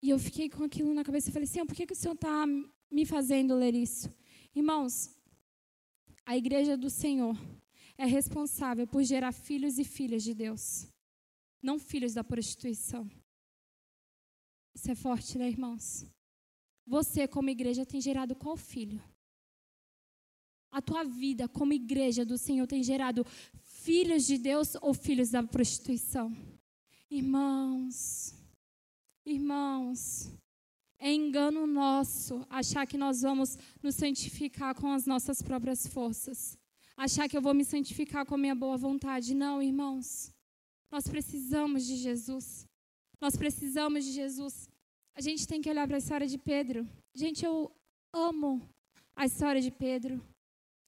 [0.05, 2.13] E eu fiquei com aquilo na cabeça e falei, Senhor, por que, que o Senhor
[2.13, 2.45] está
[2.91, 4.13] me fazendo ler isso?
[4.55, 5.09] Irmãos,
[6.27, 7.35] a igreja do Senhor
[7.97, 10.87] é responsável por gerar filhos e filhas de Deus,
[11.63, 13.11] não filhos da prostituição.
[14.75, 16.05] Isso é forte, né, irmãos?
[16.87, 19.03] Você, como igreja, tem gerado qual filho?
[20.71, 23.25] A tua vida, como igreja do Senhor, tem gerado
[23.63, 26.31] filhos de Deus ou filhos da prostituição?
[27.11, 28.44] Irmãos,
[29.27, 30.31] Irmãos,
[30.99, 36.59] é engano nosso achar que nós vamos nos santificar com as nossas próprias forças.
[36.97, 39.35] Achar que eu vou me santificar com a minha boa vontade.
[39.35, 40.31] Não, irmãos.
[40.93, 42.67] Nós precisamos de Jesus.
[43.21, 44.69] Nós precisamos de Jesus.
[45.15, 46.87] A gente tem que olhar para a história de Pedro.
[47.15, 47.73] Gente, eu
[48.13, 48.61] amo
[49.17, 50.23] a história de Pedro.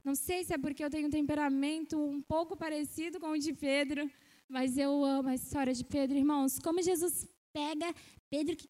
[0.04, 3.52] Não sei se é porque eu tenho um temperamento um pouco parecido com o de
[3.52, 4.10] Pedro,
[4.48, 6.58] mas eu amo a história de Pedro, irmãos.
[6.58, 7.94] Como Jesus pega
[8.28, 8.68] Pedro, que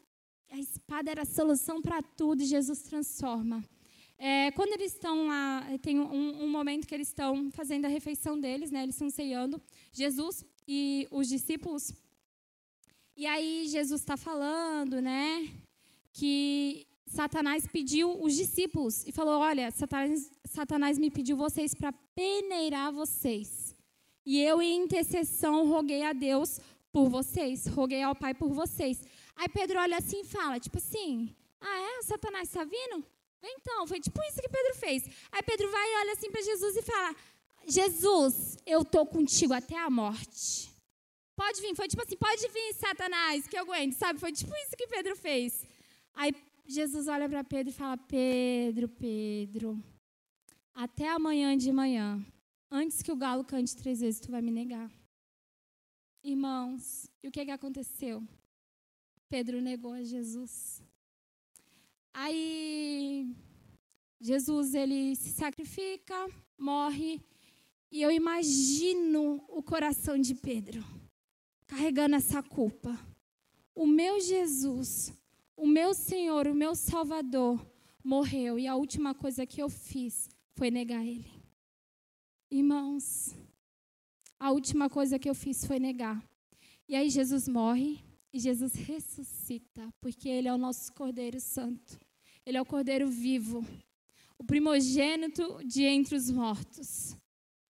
[0.49, 3.61] a espada era a solução para tudo, e Jesus transforma.
[4.17, 8.39] É, quando eles estão lá, tem um, um, momento que eles estão fazendo a refeição
[8.39, 8.83] deles, né?
[8.83, 11.91] Eles estão ceando, Jesus e os discípulos.
[13.15, 15.51] E aí Jesus está falando, né?
[16.13, 22.93] Que Satanás pediu os discípulos e falou: Olha, Satanás, Satanás me pediu vocês para peneirar
[22.93, 23.75] vocês.
[24.25, 26.59] E eu, em intercessão, roguei a Deus
[26.91, 29.03] por vocês, roguei ao Pai por vocês.
[29.35, 31.99] Aí Pedro olha assim e fala: Tipo assim, ah, é?
[31.99, 33.03] O Satanás está vindo?
[33.43, 35.03] Então, foi tipo isso que Pedro fez.
[35.31, 37.15] Aí Pedro vai e olha assim para Jesus e fala:
[37.67, 40.69] Jesus, eu tô contigo até a morte.
[41.35, 44.19] Pode vir, foi tipo assim, pode vir, Satanás, que eu aguento, sabe?
[44.19, 45.63] Foi tipo isso que Pedro fez.
[46.15, 46.33] Aí
[46.65, 49.81] Jesus olha para Pedro e fala: Pedro, Pedro,
[50.73, 52.25] até amanhã de manhã,
[52.71, 54.89] antes que o galo cante três vezes, tu vai me negar.
[56.27, 58.21] Irmãos, e o que, que aconteceu?
[59.29, 60.83] Pedro negou a Jesus.
[62.13, 63.33] Aí
[64.19, 67.21] Jesus ele se sacrifica, morre,
[67.89, 70.83] e eu imagino o coração de Pedro
[71.65, 72.99] carregando essa culpa.
[73.73, 75.13] O meu Jesus,
[75.55, 77.65] o meu Senhor, o meu Salvador
[78.03, 81.31] morreu e a última coisa que eu fiz foi negar ele.
[82.51, 83.33] Irmãos,
[84.39, 86.23] a última coisa que eu fiz foi negar.
[86.87, 87.99] E aí Jesus morre
[88.31, 91.99] e Jesus ressuscita, porque ele é o nosso Cordeiro Santo.
[92.45, 93.65] Ele é o Cordeiro vivo,
[94.37, 97.15] o primogênito de entre os mortos.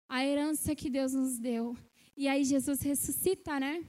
[0.09, 1.77] A herança que Deus nos deu.
[2.15, 3.83] E aí Jesus ressuscita, né?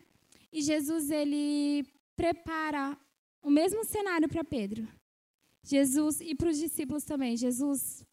[0.52, 2.98] E Jesus ele prepara
[3.42, 4.88] o mesmo cenário para Pedro.
[5.62, 7.36] Jesus e para os discípulos também.
[7.36, 8.04] Jesus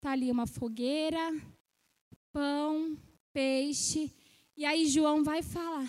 [0.00, 1.20] tá ali uma fogueira,
[2.32, 2.96] pão,
[3.34, 4.10] peixe,
[4.56, 5.86] e aí João vai falar: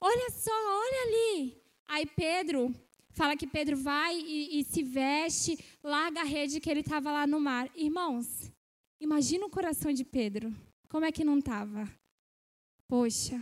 [0.00, 1.62] "Olha só, olha ali".
[1.86, 2.74] Aí Pedro
[3.14, 7.28] Fala que Pedro vai e, e se veste, larga a rede que ele estava lá
[7.28, 7.70] no mar.
[7.76, 8.50] Irmãos,
[9.00, 10.52] imagina o coração de Pedro.
[10.88, 11.88] Como é que não estava?
[12.88, 13.40] Poxa,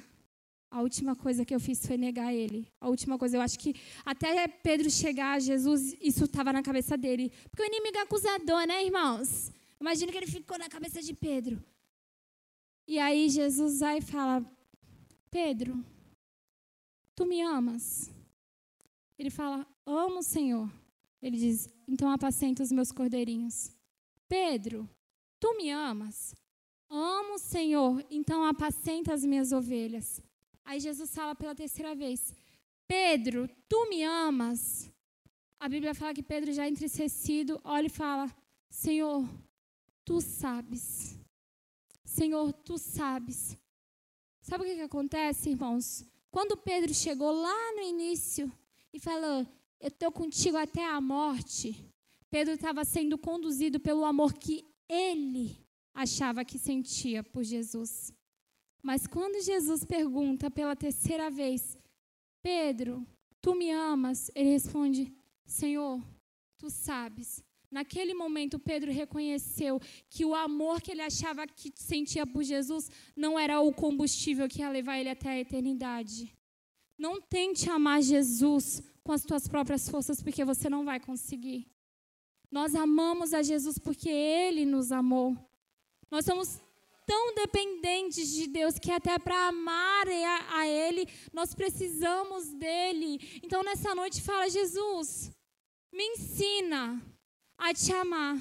[0.70, 2.68] a última coisa que eu fiz foi negar ele.
[2.78, 6.94] A última coisa, eu acho que até Pedro chegar a Jesus, isso estava na cabeça
[6.94, 7.32] dele.
[7.50, 9.50] Porque o inimigo é acusador, né, irmãos?
[9.80, 11.64] Imagina que ele ficou na cabeça de Pedro.
[12.86, 14.44] E aí Jesus vai e fala:
[15.30, 15.84] Pedro,
[17.14, 18.10] tu me amas?
[19.18, 20.70] Ele fala: Amo o Senhor.
[21.20, 23.70] Ele diz: Então apacenta os meus cordeirinhos.
[24.28, 24.88] Pedro,
[25.38, 26.34] tu me amas?
[26.90, 30.20] Amo o Senhor, então apacenta as minhas ovelhas.
[30.64, 32.34] Aí Jesus fala pela terceira vez:
[32.86, 34.90] Pedro, tu me amas?
[35.58, 38.30] A Bíblia fala que Pedro, já entristecido, olha e fala:
[38.68, 39.26] Senhor,
[40.04, 41.21] tu sabes.
[42.12, 43.56] Senhor, tu sabes.
[44.42, 46.04] Sabe o que, que acontece, irmãos?
[46.30, 48.50] Quando Pedro chegou lá no início,
[48.92, 49.46] e falou:
[49.80, 51.74] Eu estou contigo até a morte.
[52.30, 55.56] Pedro estava sendo conduzido pelo amor que ele
[55.94, 58.12] achava que sentia por Jesus.
[58.82, 61.78] Mas quando Jesus pergunta pela terceira vez:
[62.42, 63.06] Pedro,
[63.40, 64.30] tu me amas?
[64.34, 65.12] Ele responde:
[65.46, 66.00] Senhor,
[66.58, 67.42] tu sabes.
[67.72, 69.80] Naquele momento, Pedro reconheceu
[70.10, 74.60] que o amor que ele achava que sentia por Jesus não era o combustível que
[74.60, 76.36] ia levar ele até a eternidade.
[76.98, 81.66] Não tente amar Jesus com as tuas próprias forças, porque você não vai conseguir.
[82.50, 85.34] Nós amamos a Jesus porque Ele nos amou.
[86.10, 86.60] Nós somos
[87.06, 90.06] tão dependentes de Deus que até para amar
[90.50, 93.40] a, Ele, nós precisamos dEle.
[93.42, 95.32] Então, nessa noite, fala: Jesus,
[95.90, 97.02] me ensina
[97.62, 98.36] a te amar.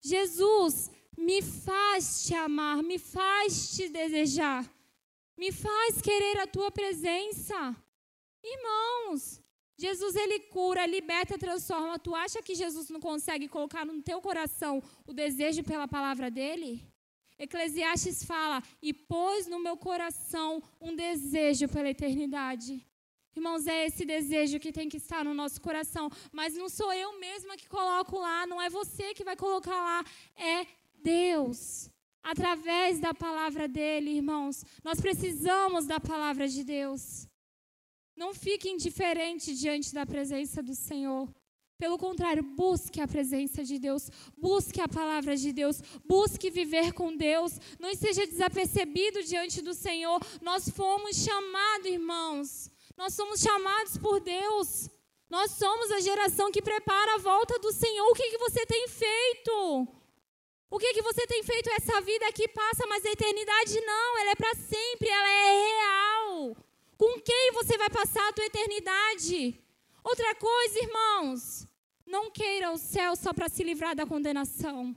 [0.00, 4.64] Jesus, me faz te amar, me faz te desejar.
[5.36, 7.76] Me faz querer a tua presença.
[8.42, 9.42] Irmãos,
[9.76, 11.98] Jesus ele cura, liberta, transforma.
[11.98, 16.80] Tu acha que Jesus não consegue colocar no teu coração o desejo pela palavra dele?
[17.38, 22.85] Eclesiastes fala: "E pôs no meu coração um desejo pela eternidade".
[23.36, 27.20] Irmãos, é esse desejo que tem que estar no nosso coração, mas não sou eu
[27.20, 30.04] mesma que coloco lá, não é você que vai colocar lá,
[30.34, 30.66] é
[31.02, 31.90] Deus
[32.22, 34.64] através da palavra dele, irmãos.
[34.82, 37.28] Nós precisamos da palavra de Deus.
[38.16, 41.28] Não fique indiferente diante da presença do Senhor.
[41.78, 47.14] Pelo contrário, busque a presença de Deus, busque a palavra de Deus, busque viver com
[47.14, 50.18] Deus, não esteja desapercebido diante do Senhor.
[50.40, 54.88] Nós fomos chamados, irmãos, Nós somos chamados por Deus.
[55.28, 58.06] Nós somos a geração que prepara a volta do Senhor.
[58.08, 59.88] O que, que você tem feito?
[60.70, 61.70] O que, que você tem feito?
[61.70, 64.18] Essa vida aqui passa, mas a eternidade não.
[64.18, 66.56] Ela é para sempre, ela é real.
[66.96, 69.60] Com quem você vai passar a tua eternidade?
[70.02, 71.66] Outra coisa, irmãos,
[72.06, 74.96] não queira o céu só para se livrar da condenação.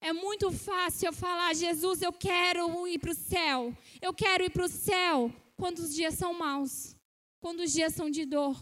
[0.00, 3.76] É muito fácil eu falar, Jesus, eu quero ir para o céu.
[4.00, 6.96] Eu quero ir para o céu quando os dias são maus,
[7.40, 8.56] quando os dias são de dor.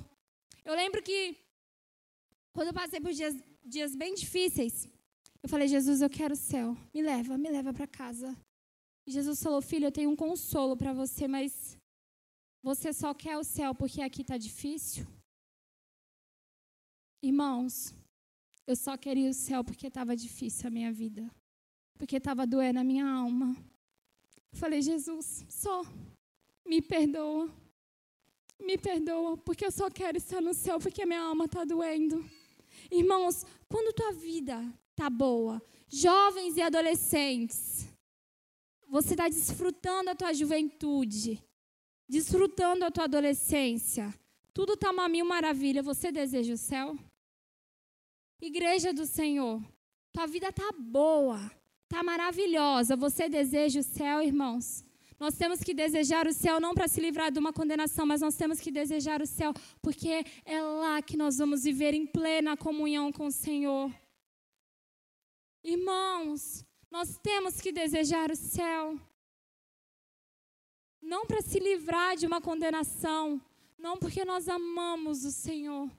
[0.64, 1.37] Eu lembro que
[2.53, 4.89] quando eu passei por dias, dias bem difíceis,
[5.43, 6.76] eu falei, Jesus, eu quero o céu.
[6.93, 8.37] Me leva, me leva para casa.
[9.07, 11.79] E Jesus falou, filho, eu tenho um consolo para você, mas
[12.62, 15.07] você só quer o céu porque aqui está difícil?
[17.22, 17.95] Irmãos,
[18.66, 21.31] eu só queria o céu porque estava difícil a minha vida.
[21.97, 23.57] Porque estava doendo a minha alma.
[24.53, 25.83] falei, Jesus, só
[26.66, 27.51] me perdoa.
[28.61, 32.24] Me perdoa, porque eu só quero estar no céu, porque minha alma está doendo.
[32.90, 37.88] Irmãos, quando tua vida está boa, jovens e adolescentes,
[38.88, 41.42] você está desfrutando a tua juventude,
[42.09, 44.12] desfrutando a tua adolescência,
[44.52, 46.98] tudo está uma mil maravilha, você deseja o céu?
[48.40, 49.62] Igreja do Senhor,
[50.12, 51.38] tua vida tá boa,
[51.88, 52.96] tá maravilhosa.
[52.96, 54.84] Você deseja o céu, irmãos?
[55.19, 58.37] Nós temos que desejar o céu não para se livrar de uma condenação, mas nós
[58.37, 59.53] temos que desejar o céu,
[59.83, 63.93] porque é lá que nós vamos viver em plena comunhão com o Senhor.
[65.64, 68.99] Irmãos, nós temos que desejar o céu.
[71.03, 73.41] Não para se livrar de uma condenação,
[73.77, 75.91] não porque nós amamos o Senhor,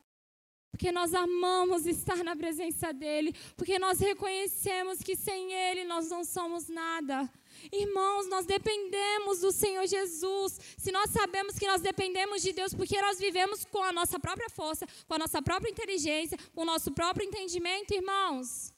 [0.72, 6.24] porque nós amamos estar na presença dEle, porque nós reconhecemos que sem Ele nós não
[6.24, 7.30] somos nada.
[7.72, 10.60] Irmãos, nós dependemos do Senhor Jesus.
[10.78, 14.50] Se nós sabemos que nós dependemos de Deus, porque nós vivemos com a nossa própria
[14.50, 18.74] força, com a nossa própria inteligência, com o nosso próprio entendimento, irmãos.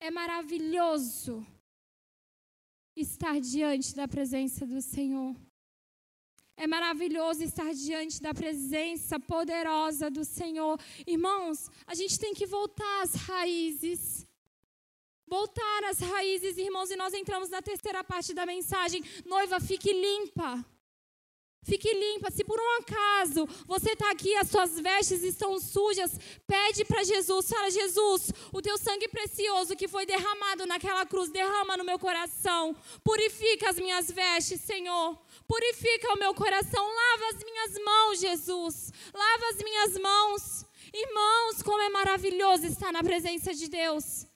[0.00, 1.46] É maravilhoso
[2.96, 5.34] estar diante da presença do Senhor.
[6.56, 10.78] É maravilhoso estar diante da presença poderosa do Senhor.
[11.06, 14.26] Irmãos, a gente tem que voltar às raízes.
[15.32, 19.02] Voltar às raízes, irmãos, e nós entramos na terceira parte da mensagem.
[19.24, 20.62] Noiva, fique limpa.
[21.64, 22.30] Fique limpa.
[22.30, 26.12] Se por um acaso você está aqui, as suas vestes estão sujas,
[26.46, 27.48] pede para Jesus.
[27.48, 32.76] Fala, Jesus, o teu sangue precioso que foi derramado naquela cruz, derrama no meu coração.
[33.02, 35.18] Purifica as minhas vestes, Senhor.
[35.48, 36.84] Purifica o meu coração.
[36.84, 38.92] Lava as minhas mãos, Jesus.
[39.14, 40.66] Lava as minhas mãos.
[40.92, 44.30] Irmãos, como é maravilhoso estar na presença de Deus.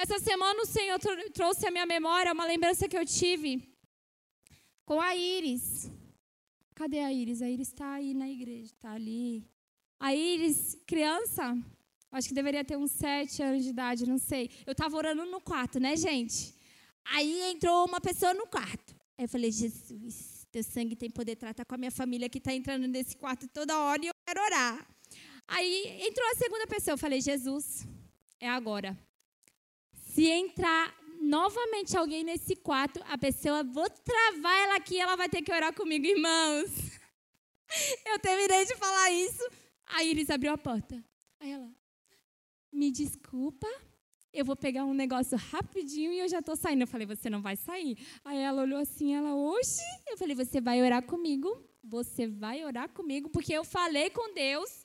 [0.00, 0.96] Essa semana o Senhor
[1.34, 3.68] trouxe à minha memória uma lembrança que eu tive
[4.84, 5.90] com a Iris.
[6.72, 7.42] Cadê a Iris?
[7.42, 9.44] A Iris está aí na igreja, está ali.
[9.98, 11.52] A Iris, criança,
[12.12, 14.48] acho que deveria ter uns sete anos de idade, não sei.
[14.64, 16.54] Eu estava orando no quarto, né, gente?
[17.04, 18.94] Aí entrou uma pessoa no quarto.
[19.18, 22.54] Aí eu falei, Jesus, teu sangue tem poder tratar com a minha família que está
[22.54, 24.86] entrando nesse quarto toda hora e eu quero orar.
[25.48, 26.92] Aí entrou a segunda pessoa.
[26.92, 27.84] Eu falei, Jesus,
[28.38, 28.96] é agora.
[30.18, 35.42] Se entrar novamente alguém nesse quarto, a pessoa, vou travar ela aqui, ela vai ter
[35.42, 36.72] que orar comigo, irmãos.
[38.04, 39.48] Eu terminei de falar isso.
[39.86, 41.00] A Iris abriu a porta.
[41.38, 41.70] Aí ela,
[42.72, 43.68] me desculpa,
[44.32, 46.80] eu vou pegar um negócio rapidinho e eu já estou saindo.
[46.80, 47.96] Eu falei, você não vai sair.
[48.24, 49.80] Aí ela olhou assim, ela, oxe.
[50.08, 51.64] Eu falei, você vai orar comigo.
[51.84, 54.84] Você vai orar comigo, porque eu falei com Deus.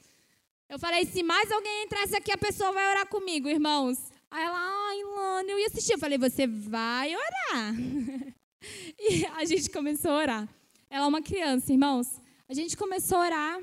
[0.69, 4.13] Eu falei, se mais alguém entrasse aqui, a pessoa vai orar comigo, irmãos.
[4.33, 5.93] Aí ela, ai, Lana, eu ia assistir.
[5.93, 7.75] Eu falei, você vai orar.
[8.97, 10.55] e a gente começou a orar.
[10.89, 12.19] Ela é uma criança, irmãos.
[12.49, 13.61] A gente começou a orar.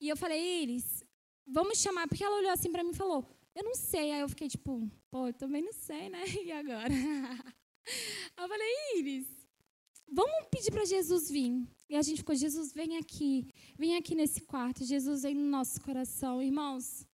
[0.00, 1.04] E eu falei, Iris,
[1.46, 2.08] vamos chamar.
[2.08, 3.22] Porque ela olhou assim para mim e falou,
[3.54, 4.12] eu não sei.
[4.12, 6.24] Aí eu fiquei tipo, pô, eu também não sei, né?
[6.42, 6.94] E agora?
[8.38, 9.26] eu falei, Iris,
[10.10, 11.68] vamos pedir para Jesus vir.
[11.90, 13.46] E a gente ficou, Jesus, vem aqui.
[13.76, 14.86] Vem aqui nesse quarto.
[14.86, 16.42] Jesus vem no nosso coração.
[16.42, 17.06] Irmãos,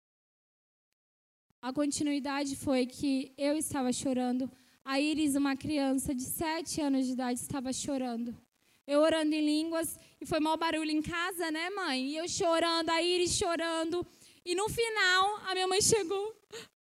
[1.62, 4.50] a continuidade foi que eu estava chorando.
[4.84, 8.36] A Iris, uma criança de sete anos de idade, estava chorando.
[8.84, 12.08] Eu orando em línguas e foi mau barulho em casa, né, mãe?
[12.08, 14.04] E eu chorando, a Iris chorando.
[14.44, 16.36] E no final, a minha mãe chegou.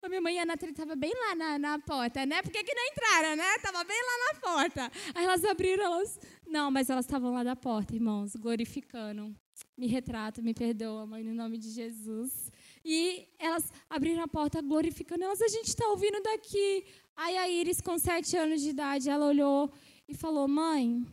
[0.04, 2.42] A minha mãe e a Nathalie estavam bem lá na, na porta, né?
[2.44, 3.56] Por que, não entraram, né?
[3.56, 4.92] Estava bem lá na porta.
[5.16, 6.20] Aí elas abriram, elas.
[6.48, 9.36] Não, mas elas estavam lá da porta, irmãos, glorificando.
[9.76, 12.49] Me retrata, me perdoa, mãe, no nome de Jesus.
[12.84, 15.24] E elas abriram a porta glorificando.
[15.24, 16.86] Elas, a gente está ouvindo daqui.
[17.16, 19.72] Aí a Iris, com sete anos de idade, ela olhou
[20.08, 21.06] e falou: Mãe,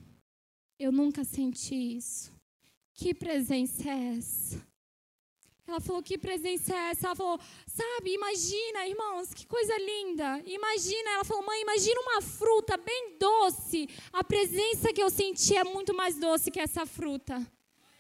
[0.78, 2.32] Eu nunca senti isso.
[2.92, 4.66] Que presença é essa?
[5.66, 7.08] Ela falou: Que presença é essa?
[7.08, 10.40] Ela falou: Sabe, imagina, irmãos, que coisa linda.
[10.46, 13.88] Imagina, ela falou: Mãe, imagina uma fruta bem doce.
[14.12, 17.44] A presença que eu senti é muito mais doce que essa fruta.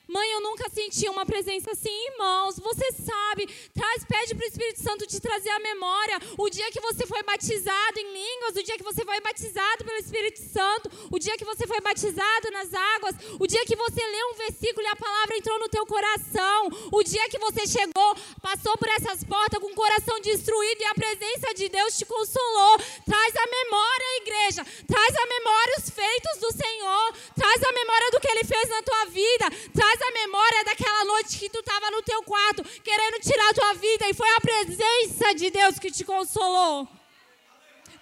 [0.08, 2.58] Mãe, eu nunca senti uma presença assim, irmãos.
[2.60, 6.18] Você sabe, traz, pede para o Espírito Santo te trazer a memória.
[6.38, 9.98] O dia que você foi batizado em línguas, o dia que você foi batizado pelo
[9.98, 14.30] Espírito Santo, o dia que você foi batizado nas águas, o dia que você leu
[14.30, 18.76] um versículo e a palavra entrou no teu coração, o dia que você chegou, passou
[18.78, 22.78] por essas portas com o coração destruído e a presença de Deus te consolou.
[23.04, 24.64] Traz a memória, igreja.
[24.86, 27.12] Traz a memória os feitos do Senhor.
[27.34, 29.46] Traz a memória do que Ele fez na tua vida.
[29.74, 33.54] Traz Traz a memória daquela noite que tu estava no teu quarto, querendo tirar a
[33.54, 36.86] tua vida, e foi a presença de Deus que te consolou.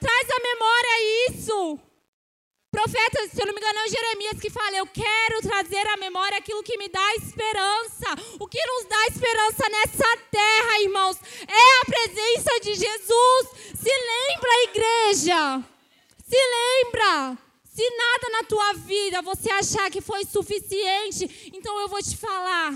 [0.01, 1.79] Traz a memória isso.
[2.71, 6.39] Profeta, se eu não me engano, é Jeremias que fala: Eu quero trazer à memória
[6.39, 8.09] aquilo que me dá esperança.
[8.41, 11.17] O que nos dá esperança nessa terra, irmãos,
[11.47, 13.49] é a presença de Jesus.
[13.77, 15.63] Se lembra, igreja.
[16.27, 17.44] Se lembra.
[17.75, 22.73] Se nada na tua vida você achar que foi suficiente, então eu vou te falar.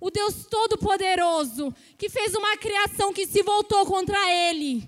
[0.00, 4.84] O Deus Todo-Poderoso, que fez uma criação que se voltou contra ele,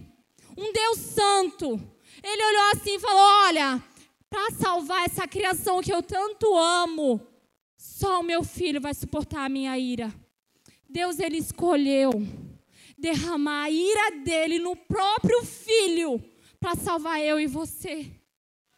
[0.59, 1.81] um Deus Santo,
[2.20, 3.85] ele olhou assim e falou: Olha,
[4.29, 7.25] para salvar essa criação que eu tanto amo,
[7.77, 10.12] só o meu filho vai suportar a minha ira.
[10.91, 12.11] Deus, ele escolheu
[12.99, 16.20] derramar a ira dele no próprio filho
[16.59, 18.20] para salvar eu e você.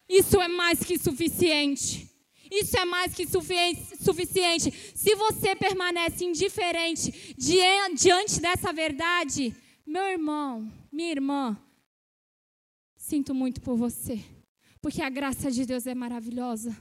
[0.07, 2.09] Isso é mais que suficiente.
[2.51, 4.71] Isso é mais que suficiente.
[4.95, 11.57] Se você permanece indiferente diante dessa verdade, meu irmão, minha irmã,
[12.95, 14.23] sinto muito por você,
[14.81, 16.75] porque a graça de Deus é maravilhosa.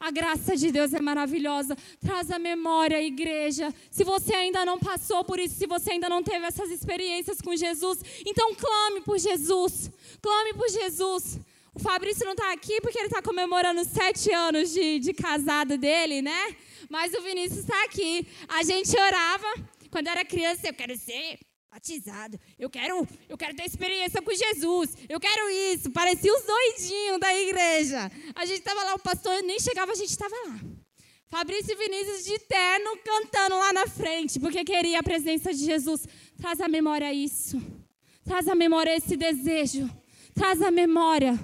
[0.00, 1.76] A graça de Deus é maravilhosa.
[2.00, 3.72] Traz a memória, igreja.
[3.90, 7.54] Se você ainda não passou por isso, se você ainda não teve essas experiências com
[7.54, 9.90] Jesus, então clame por Jesus.
[10.20, 11.38] Clame por Jesus.
[11.74, 16.22] O Fabrício não está aqui porque ele está comemorando sete anos de, de casado dele,
[16.22, 16.56] né?
[16.88, 18.26] Mas o Vinícius está aqui.
[18.48, 19.46] A gente orava
[19.90, 22.38] quando era criança, eu quero ser batizado.
[22.56, 24.96] Eu quero, eu quero ter experiência com Jesus.
[25.08, 25.90] Eu quero isso.
[25.90, 28.10] Parecia os doidinhos da igreja.
[28.36, 30.60] A gente estava lá, o pastor nem chegava, a gente estava lá.
[31.28, 36.06] Fabrício e Vinícius de terno cantando lá na frente, porque queria a presença de Jesus.
[36.40, 37.60] Traz à memória isso.
[38.24, 39.90] Traz à memória esse desejo.
[40.32, 41.36] Traz à memória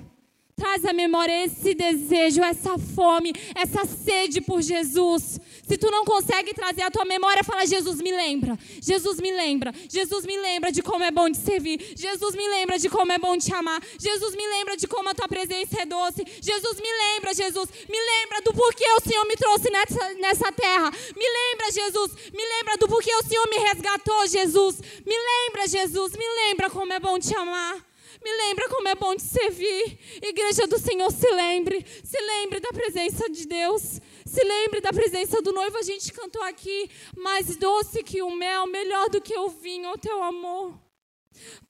[0.61, 5.41] Traz à memória esse desejo, essa fome, essa sede por Jesus.
[5.67, 8.59] Se tu não consegue trazer a tua memória, fala: Jesus me lembra.
[8.83, 9.73] Jesus me lembra.
[9.89, 11.81] Jesus me lembra de como é bom te servir.
[11.97, 13.81] Jesus me lembra de como é bom te amar.
[13.99, 16.27] Jesus me lembra de como a tua presença é doce.
[16.43, 17.71] Jesus me lembra, Jesus.
[17.89, 20.91] Me lembra do porquê o Senhor me trouxe nessa, nessa terra.
[21.17, 22.13] Me lembra, Jesus.
[22.35, 24.79] Me lembra do porquê o Senhor me resgatou, Jesus.
[25.07, 26.13] Me lembra, Jesus.
[26.13, 27.90] Me lembra como é bom te amar.
[28.23, 29.99] Me lembra como é bom te servir.
[30.23, 31.85] Igreja do Senhor, se lembre.
[32.05, 34.01] Se lembre da presença de Deus.
[34.27, 35.79] Se lembre da presença do noivo.
[35.79, 36.91] A gente cantou aqui.
[37.17, 40.79] Mais doce que o mel, melhor do que o vinho, o teu amor.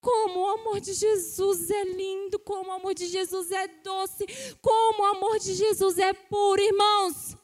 [0.01, 4.27] Como o amor de Jesus é lindo, como o amor de Jesus é doce,
[4.61, 7.37] como o amor de Jesus é puro, irmãos.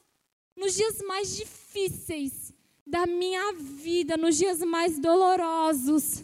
[0.55, 2.51] Nos dias mais difíceis
[2.85, 6.23] da minha vida, nos dias mais dolorosos,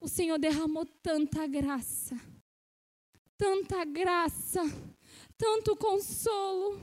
[0.00, 2.16] o Senhor derramou tanta graça,
[3.36, 4.62] tanta graça,
[5.36, 6.80] tanto consolo,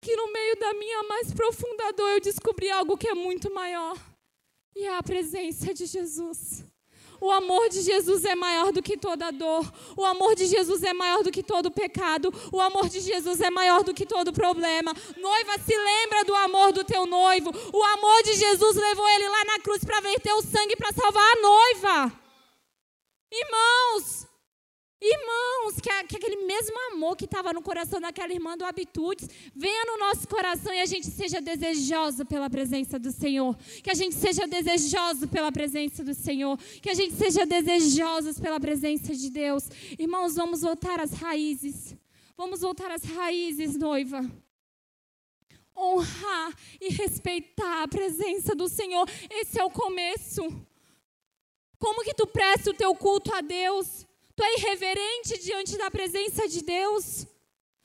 [0.00, 3.96] que no meio da minha mais profunda dor eu descobri algo que é muito maior,
[4.74, 6.64] e é a presença de Jesus.
[7.20, 9.70] O amor de Jesus é maior do que toda dor.
[9.96, 12.32] O amor de Jesus é maior do que todo pecado.
[12.52, 14.94] O amor de Jesus é maior do que todo problema.
[15.16, 17.50] Noiva, se lembra do amor do teu noivo.
[17.72, 21.24] O amor de Jesus levou ele lá na cruz para verter o sangue para salvar
[21.24, 22.12] a noiva.
[23.32, 24.27] Irmãos,
[25.00, 29.84] Irmãos, que, que, aquele mesmo amor que estava no coração daquela irmã do Habitudes venha
[29.84, 33.56] no nosso coração e a gente seja desejoso pela presença do Senhor.
[33.80, 36.58] Que a gente seja desejoso pela presença do Senhor.
[36.82, 39.70] Que a gente seja desejosos pela presença de Deus.
[39.96, 41.94] Irmãos, vamos voltar às raízes.
[42.36, 44.28] Vamos voltar às raízes, noiva.
[45.76, 49.08] Honrar e respeitar a presença do Senhor.
[49.30, 50.42] Esse é o começo.
[51.78, 54.07] Como que tu presta o teu culto a Deus?
[54.38, 57.26] Tu é irreverente diante da presença de Deus.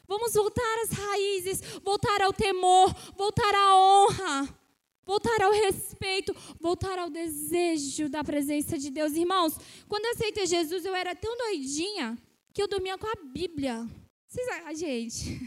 [0.08, 4.60] Vamos voltar às raízes, voltar ao temor, voltar à honra,
[5.04, 9.14] voltar ao respeito, voltar ao desejo da presença de Deus.
[9.14, 9.56] Irmãos,
[9.88, 12.16] quando eu aceitei Jesus, eu era tão doidinha
[12.54, 13.89] que eu dormia com a Bíblia.
[14.28, 15.39] Vocês, a gente.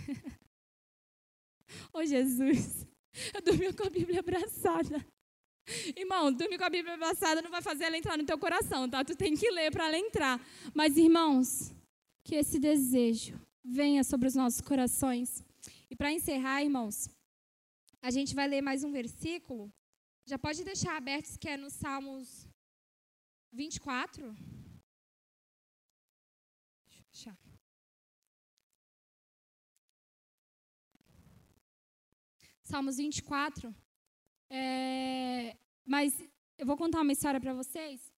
[1.95, 2.85] Ô oh, Jesus,
[3.33, 5.07] eu dormi com a Bíblia abraçada.
[5.97, 9.05] Irmão, dormir com a Bíblia abraçada não vai fazer ela entrar no teu coração, tá?
[9.05, 10.41] Tu tem que ler para ela entrar.
[10.73, 11.73] Mas, irmãos,
[12.25, 15.45] que esse desejo venha sobre os nossos corações.
[15.91, 17.09] E para encerrar, irmãos,
[18.01, 19.73] a gente vai ler mais um versículo.
[20.25, 22.49] Já pode deixar aberto, que é no Salmos
[23.53, 24.37] 24.
[27.12, 27.37] Deixa eu.
[32.62, 33.75] Salmos 24.
[34.51, 36.13] É, mas
[36.59, 38.13] eu vou contar uma história para vocês.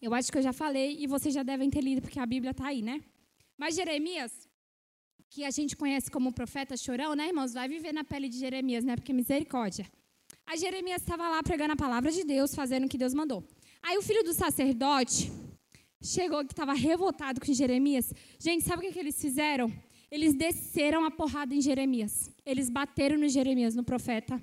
[0.00, 2.50] Eu acho que eu já falei e vocês já devem ter lido, porque a Bíblia
[2.50, 3.02] está aí, né?
[3.56, 4.48] Mas Jeremias,
[5.30, 7.54] que a gente conhece como profeta chorão, né, irmãos?
[7.54, 8.96] Vai viver na pele de Jeremias, né?
[8.96, 9.90] Porque misericórdia.
[10.46, 13.42] Aí Jeremias estava lá pregando a palavra de Deus, fazendo o que Deus mandou.
[13.82, 15.32] Aí o filho do sacerdote
[16.02, 18.12] chegou que estava revoltado com Jeremias.
[18.38, 19.72] Gente, sabe o que, que eles fizeram?
[20.14, 22.30] Eles desceram a porrada em Jeremias.
[22.46, 24.40] Eles bateram no Jeremias, no profeta.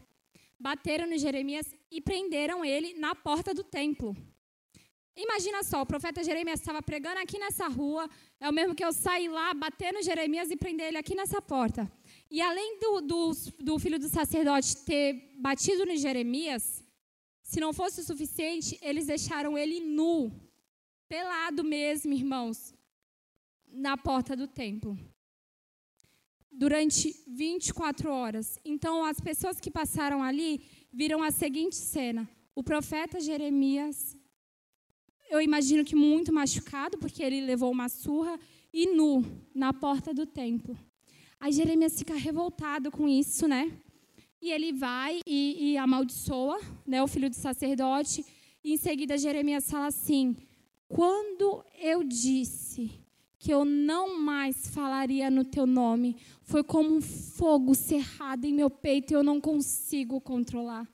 [0.59, 4.13] Bateram no Jeremias e prenderam ele na porta do templo.
[5.15, 8.91] Imagina só, o profeta Jeremias estava pregando aqui nessa rua, é o mesmo que eu
[8.91, 11.89] sair lá, bater no Jeremias e prender ele aqui nessa porta.
[12.29, 16.83] E além do, do, do filho do sacerdote ter batido no Jeremias,
[17.43, 20.33] se não fosse o suficiente, eles deixaram ele nu,
[21.07, 22.73] pelado mesmo, irmãos,
[23.71, 24.97] na porta do templo
[26.51, 28.59] durante 24 horas.
[28.65, 34.17] Então, as pessoas que passaram ali viram a seguinte cena: o profeta Jeremias,
[35.29, 38.37] eu imagino que muito machucado, porque ele levou uma surra,
[38.73, 39.23] e nu,
[39.55, 40.77] na porta do templo.
[41.39, 43.71] Aí Jeremias fica revoltado com isso, né?
[44.41, 48.25] E ele vai e, e amaldiçoa né, o filho do sacerdote.
[48.63, 50.35] E em seguida, Jeremias fala assim:
[50.87, 53.00] Quando eu disse
[53.41, 56.15] que eu não mais falaria no teu nome.
[56.43, 60.87] Foi como um fogo cerrado em meu peito e eu não consigo controlar.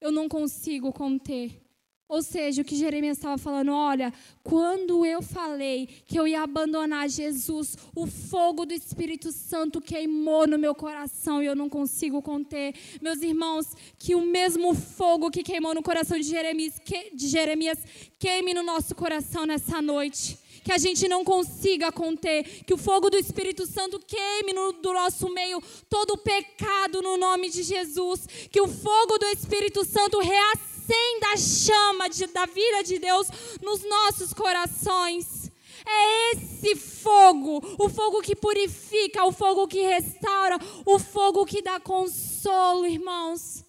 [0.00, 1.60] Eu não consigo conter.
[2.08, 7.08] Ou seja, o que Jeremias estava falando, olha, quando eu falei que eu ia abandonar
[7.08, 12.76] Jesus, o fogo do Espírito Santo queimou no meu coração e eu não consigo conter.
[13.02, 17.78] Meus irmãos, que o mesmo fogo que queimou no coração de Jeremias, que, de Jeremias
[18.20, 20.38] queime no nosso coração nessa noite
[20.68, 24.92] que a gente não consiga conter, que o fogo do Espírito Santo queime no do
[24.92, 30.18] nosso meio todo o pecado no nome de Jesus, que o fogo do Espírito Santo
[30.18, 33.28] reacenda a chama de, da vida de Deus
[33.62, 35.50] nos nossos corações.
[35.86, 41.80] É esse fogo, o fogo que purifica, o fogo que restaura, o fogo que dá
[41.80, 43.64] consolo, irmãos.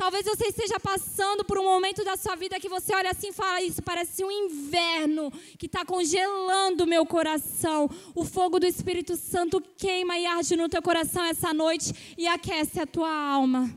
[0.00, 3.32] Talvez você esteja passando por um momento da sua vida que você olha assim e
[3.34, 7.86] fala: Isso parece um inverno que está congelando meu coração.
[8.14, 12.80] O fogo do Espírito Santo queima e arde no teu coração essa noite e aquece
[12.80, 13.68] a tua alma.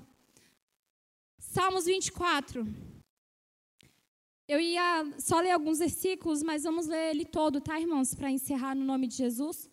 [1.40, 2.66] Salmos 24.
[4.48, 8.16] Eu ia só ler alguns versículos, mas vamos ler ele todo, tá, irmãos?
[8.16, 9.70] Para encerrar no nome de Jesus.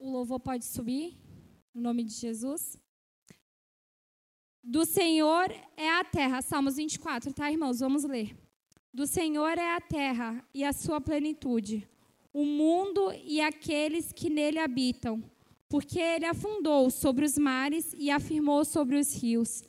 [0.00, 1.16] O louvor pode subir,
[1.72, 2.76] no nome de Jesus.
[4.68, 6.42] Do Senhor é a terra.
[6.42, 7.78] Salmos 24, tá, irmãos?
[7.78, 8.36] Vamos ler.
[8.92, 11.88] Do Senhor é a terra e a sua plenitude,
[12.32, 15.22] o mundo e aqueles que nele habitam,
[15.68, 19.62] porque ele afundou sobre os mares e afirmou sobre os rios.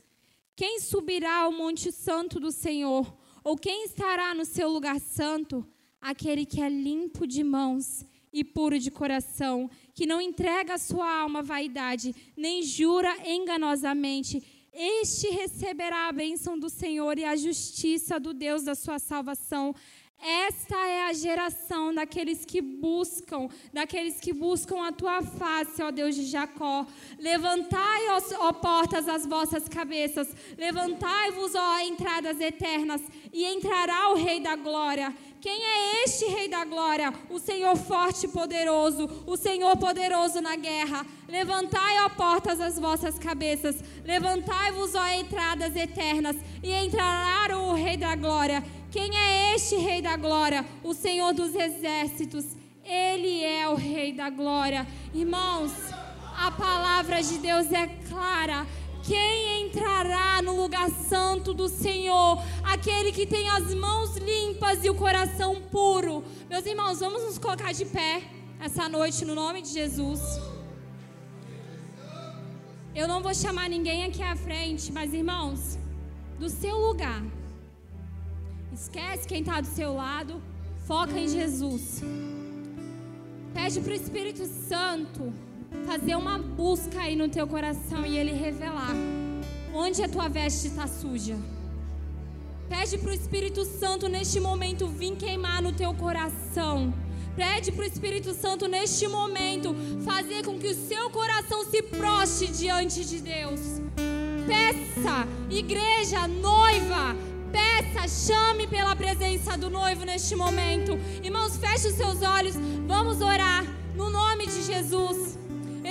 [0.56, 3.16] Quem subirá ao monte santo do Senhor?
[3.44, 5.64] Ou quem estará no seu lugar santo?
[6.00, 11.20] Aquele que é limpo de mãos e puro de coração, que não entrega a sua
[11.20, 18.20] alma à vaidade, nem jura enganosamente este receberá a bênção do Senhor e a justiça
[18.20, 19.74] do Deus da sua salvação.
[20.20, 26.14] Esta é a geração daqueles que buscam, daqueles que buscam a tua face, ó Deus
[26.14, 26.86] de Jacó.
[27.18, 33.00] Levantai, ó, ó portas, as vossas cabeças, levantai-vos, ó entradas eternas,
[33.32, 35.14] e entrará o Rei da Glória.
[35.40, 37.14] Quem é este Rei da Glória?
[37.30, 41.06] O Senhor forte e poderoso, o Senhor poderoso na guerra.
[41.28, 48.16] Levantai, ó portas, as vossas cabeças, levantai-vos, ó entradas eternas, e entrará o Rei da
[48.16, 48.64] Glória.
[48.90, 50.64] Quem é este Rei da Glória?
[50.82, 52.44] O Senhor dos Exércitos.
[52.84, 54.86] Ele é o Rei da Glória.
[55.14, 55.72] Irmãos,
[56.36, 58.66] a palavra de Deus é clara.
[59.08, 62.42] Quem entrará no lugar santo do Senhor?
[62.62, 66.22] Aquele que tem as mãos limpas e o coração puro.
[66.50, 68.22] Meus irmãos, vamos nos colocar de pé
[68.60, 70.20] essa noite no nome de Jesus.
[72.94, 75.78] Eu não vou chamar ninguém aqui à frente, mas irmãos,
[76.38, 77.22] do seu lugar,
[78.74, 80.42] esquece quem está do seu lado,
[80.86, 82.02] foca em Jesus.
[83.54, 85.32] Pede para o Espírito Santo
[85.88, 88.94] fazer uma busca aí no teu coração e ele revelar
[89.72, 91.34] onde a tua veste está suja.
[92.68, 96.92] Pede para o Espírito Santo neste momento vir queimar no teu coração.
[97.34, 99.74] Pede para o Espírito Santo neste momento
[100.04, 103.60] fazer com que o seu coração se proste diante de Deus.
[104.46, 107.16] Peça, igreja, noiva,
[107.50, 110.98] peça, chame pela presença do noivo neste momento.
[111.22, 113.64] Irmãos, feche os seus olhos, vamos orar
[113.94, 115.27] no nome de Jesus.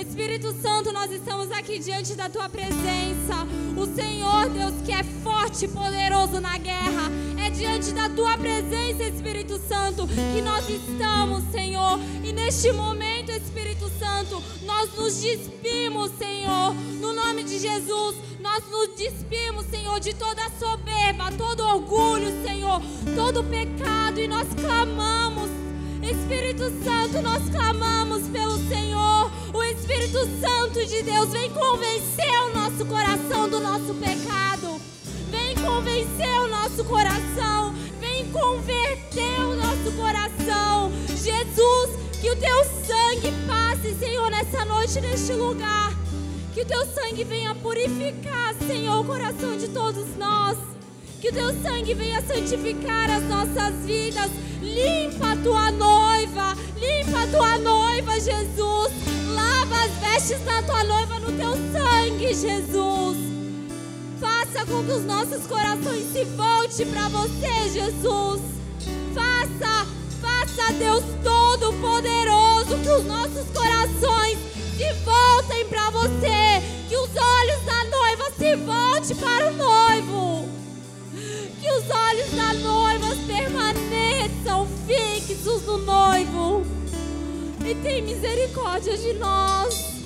[0.00, 3.46] Espírito Santo, nós estamos aqui diante da tua presença.
[3.76, 7.10] O Senhor, Deus, que é forte e poderoso na guerra,
[7.44, 11.98] é diante da tua presença, Espírito Santo, que nós estamos, Senhor.
[12.22, 18.16] E neste momento, Espírito Santo, nós nos despimos, Senhor, no nome de Jesus.
[18.40, 22.80] Nós nos despimos, Senhor, de toda soberba, todo orgulho, Senhor,
[23.16, 25.47] todo pecado, e nós clamamos,
[26.10, 29.30] Espírito Santo, nós clamamos pelo Senhor.
[29.52, 34.80] O Espírito Santo de Deus vem convencer o nosso coração do nosso pecado.
[35.30, 37.74] Vem convencer o nosso coração.
[38.00, 40.90] Vem converter o nosso coração.
[41.08, 41.90] Jesus,
[42.22, 45.92] que o teu sangue passe, Senhor, nessa noite, neste lugar.
[46.54, 50.56] Que o teu sangue venha purificar, Senhor, o coração de todos nós.
[51.20, 54.30] Que o teu sangue venha santificar as nossas vidas.
[54.62, 56.56] Limpa a tua noiva.
[56.76, 58.92] Limpa a tua noiva, Jesus.
[59.34, 63.18] Lava as vestes da tua noiva no teu sangue, Jesus.
[64.20, 68.40] Faça com que os nossos corações se voltem para você, Jesus.
[69.12, 69.86] Faça,
[70.22, 74.38] faça, Deus Todo-Poderoso, que os nossos corações
[74.76, 76.37] se voltem para você.
[81.88, 86.62] Os olhos da noiva permaneçam fixos no noivo.
[87.64, 90.04] E tem misericórdia de nós.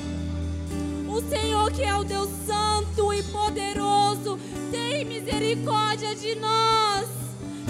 [1.08, 4.38] O Senhor, que é o Deus Santo e poderoso,
[4.70, 7.06] tem misericórdia de nós.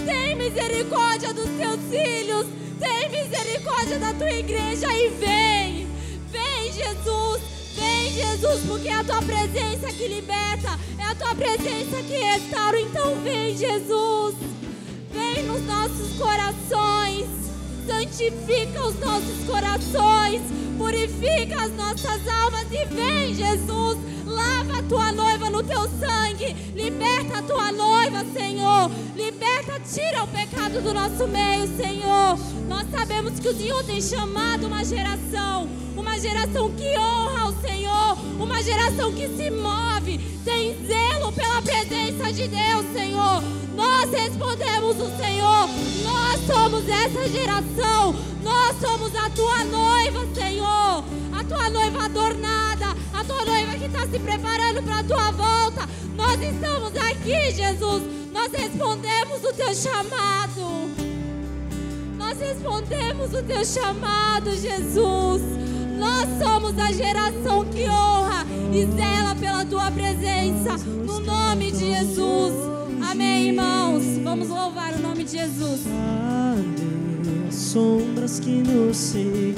[0.05, 2.45] Tem misericórdia dos teus filhos.
[2.79, 5.87] Tem misericórdia da tua igreja e vem.
[6.31, 7.41] Vem, Jesus.
[7.75, 12.79] Vem, Jesus, porque é a tua presença que liberta, é a tua presença que restaura.
[12.79, 14.35] Então, vem, Jesus.
[15.11, 17.25] Vem nos nossos corações.
[17.85, 20.41] Santifica os nossos corações.
[20.77, 22.67] Purifica as nossas almas.
[22.71, 23.97] E vem, Jesus.
[24.25, 26.55] Lava a tua noiva no teu sangue.
[26.75, 28.91] Liberta a tua noiva, Senhor.
[29.15, 32.37] Liberta, tira o pecado do nosso meio, Senhor.
[32.67, 38.61] Nós sabemos que o Senhor tem chamado uma geração uma geração que honra Senhor, uma
[38.61, 43.41] geração que se move, tem zelo pela presença de Deus, Senhor.
[43.73, 45.69] Nós respondemos o Senhor,
[46.03, 53.23] nós somos essa geração, nós somos a tua noiva, Senhor, a tua noiva adornada, a
[53.23, 55.89] tua noiva que está se preparando para a tua volta.
[56.15, 58.03] Nós estamos aqui, Jesus,
[58.33, 61.22] nós respondemos o teu chamado.
[62.33, 65.39] Nós respondemos o teu chamado, Jesus.
[65.99, 70.83] Nós somos a geração que honra e zela pela tua presença.
[70.83, 72.53] No nome de Jesus.
[73.07, 74.03] Amém, irmãos.
[74.23, 75.81] Vamos louvar o nome de Jesus.
[77.51, 79.53] Sombras que nos seguiam?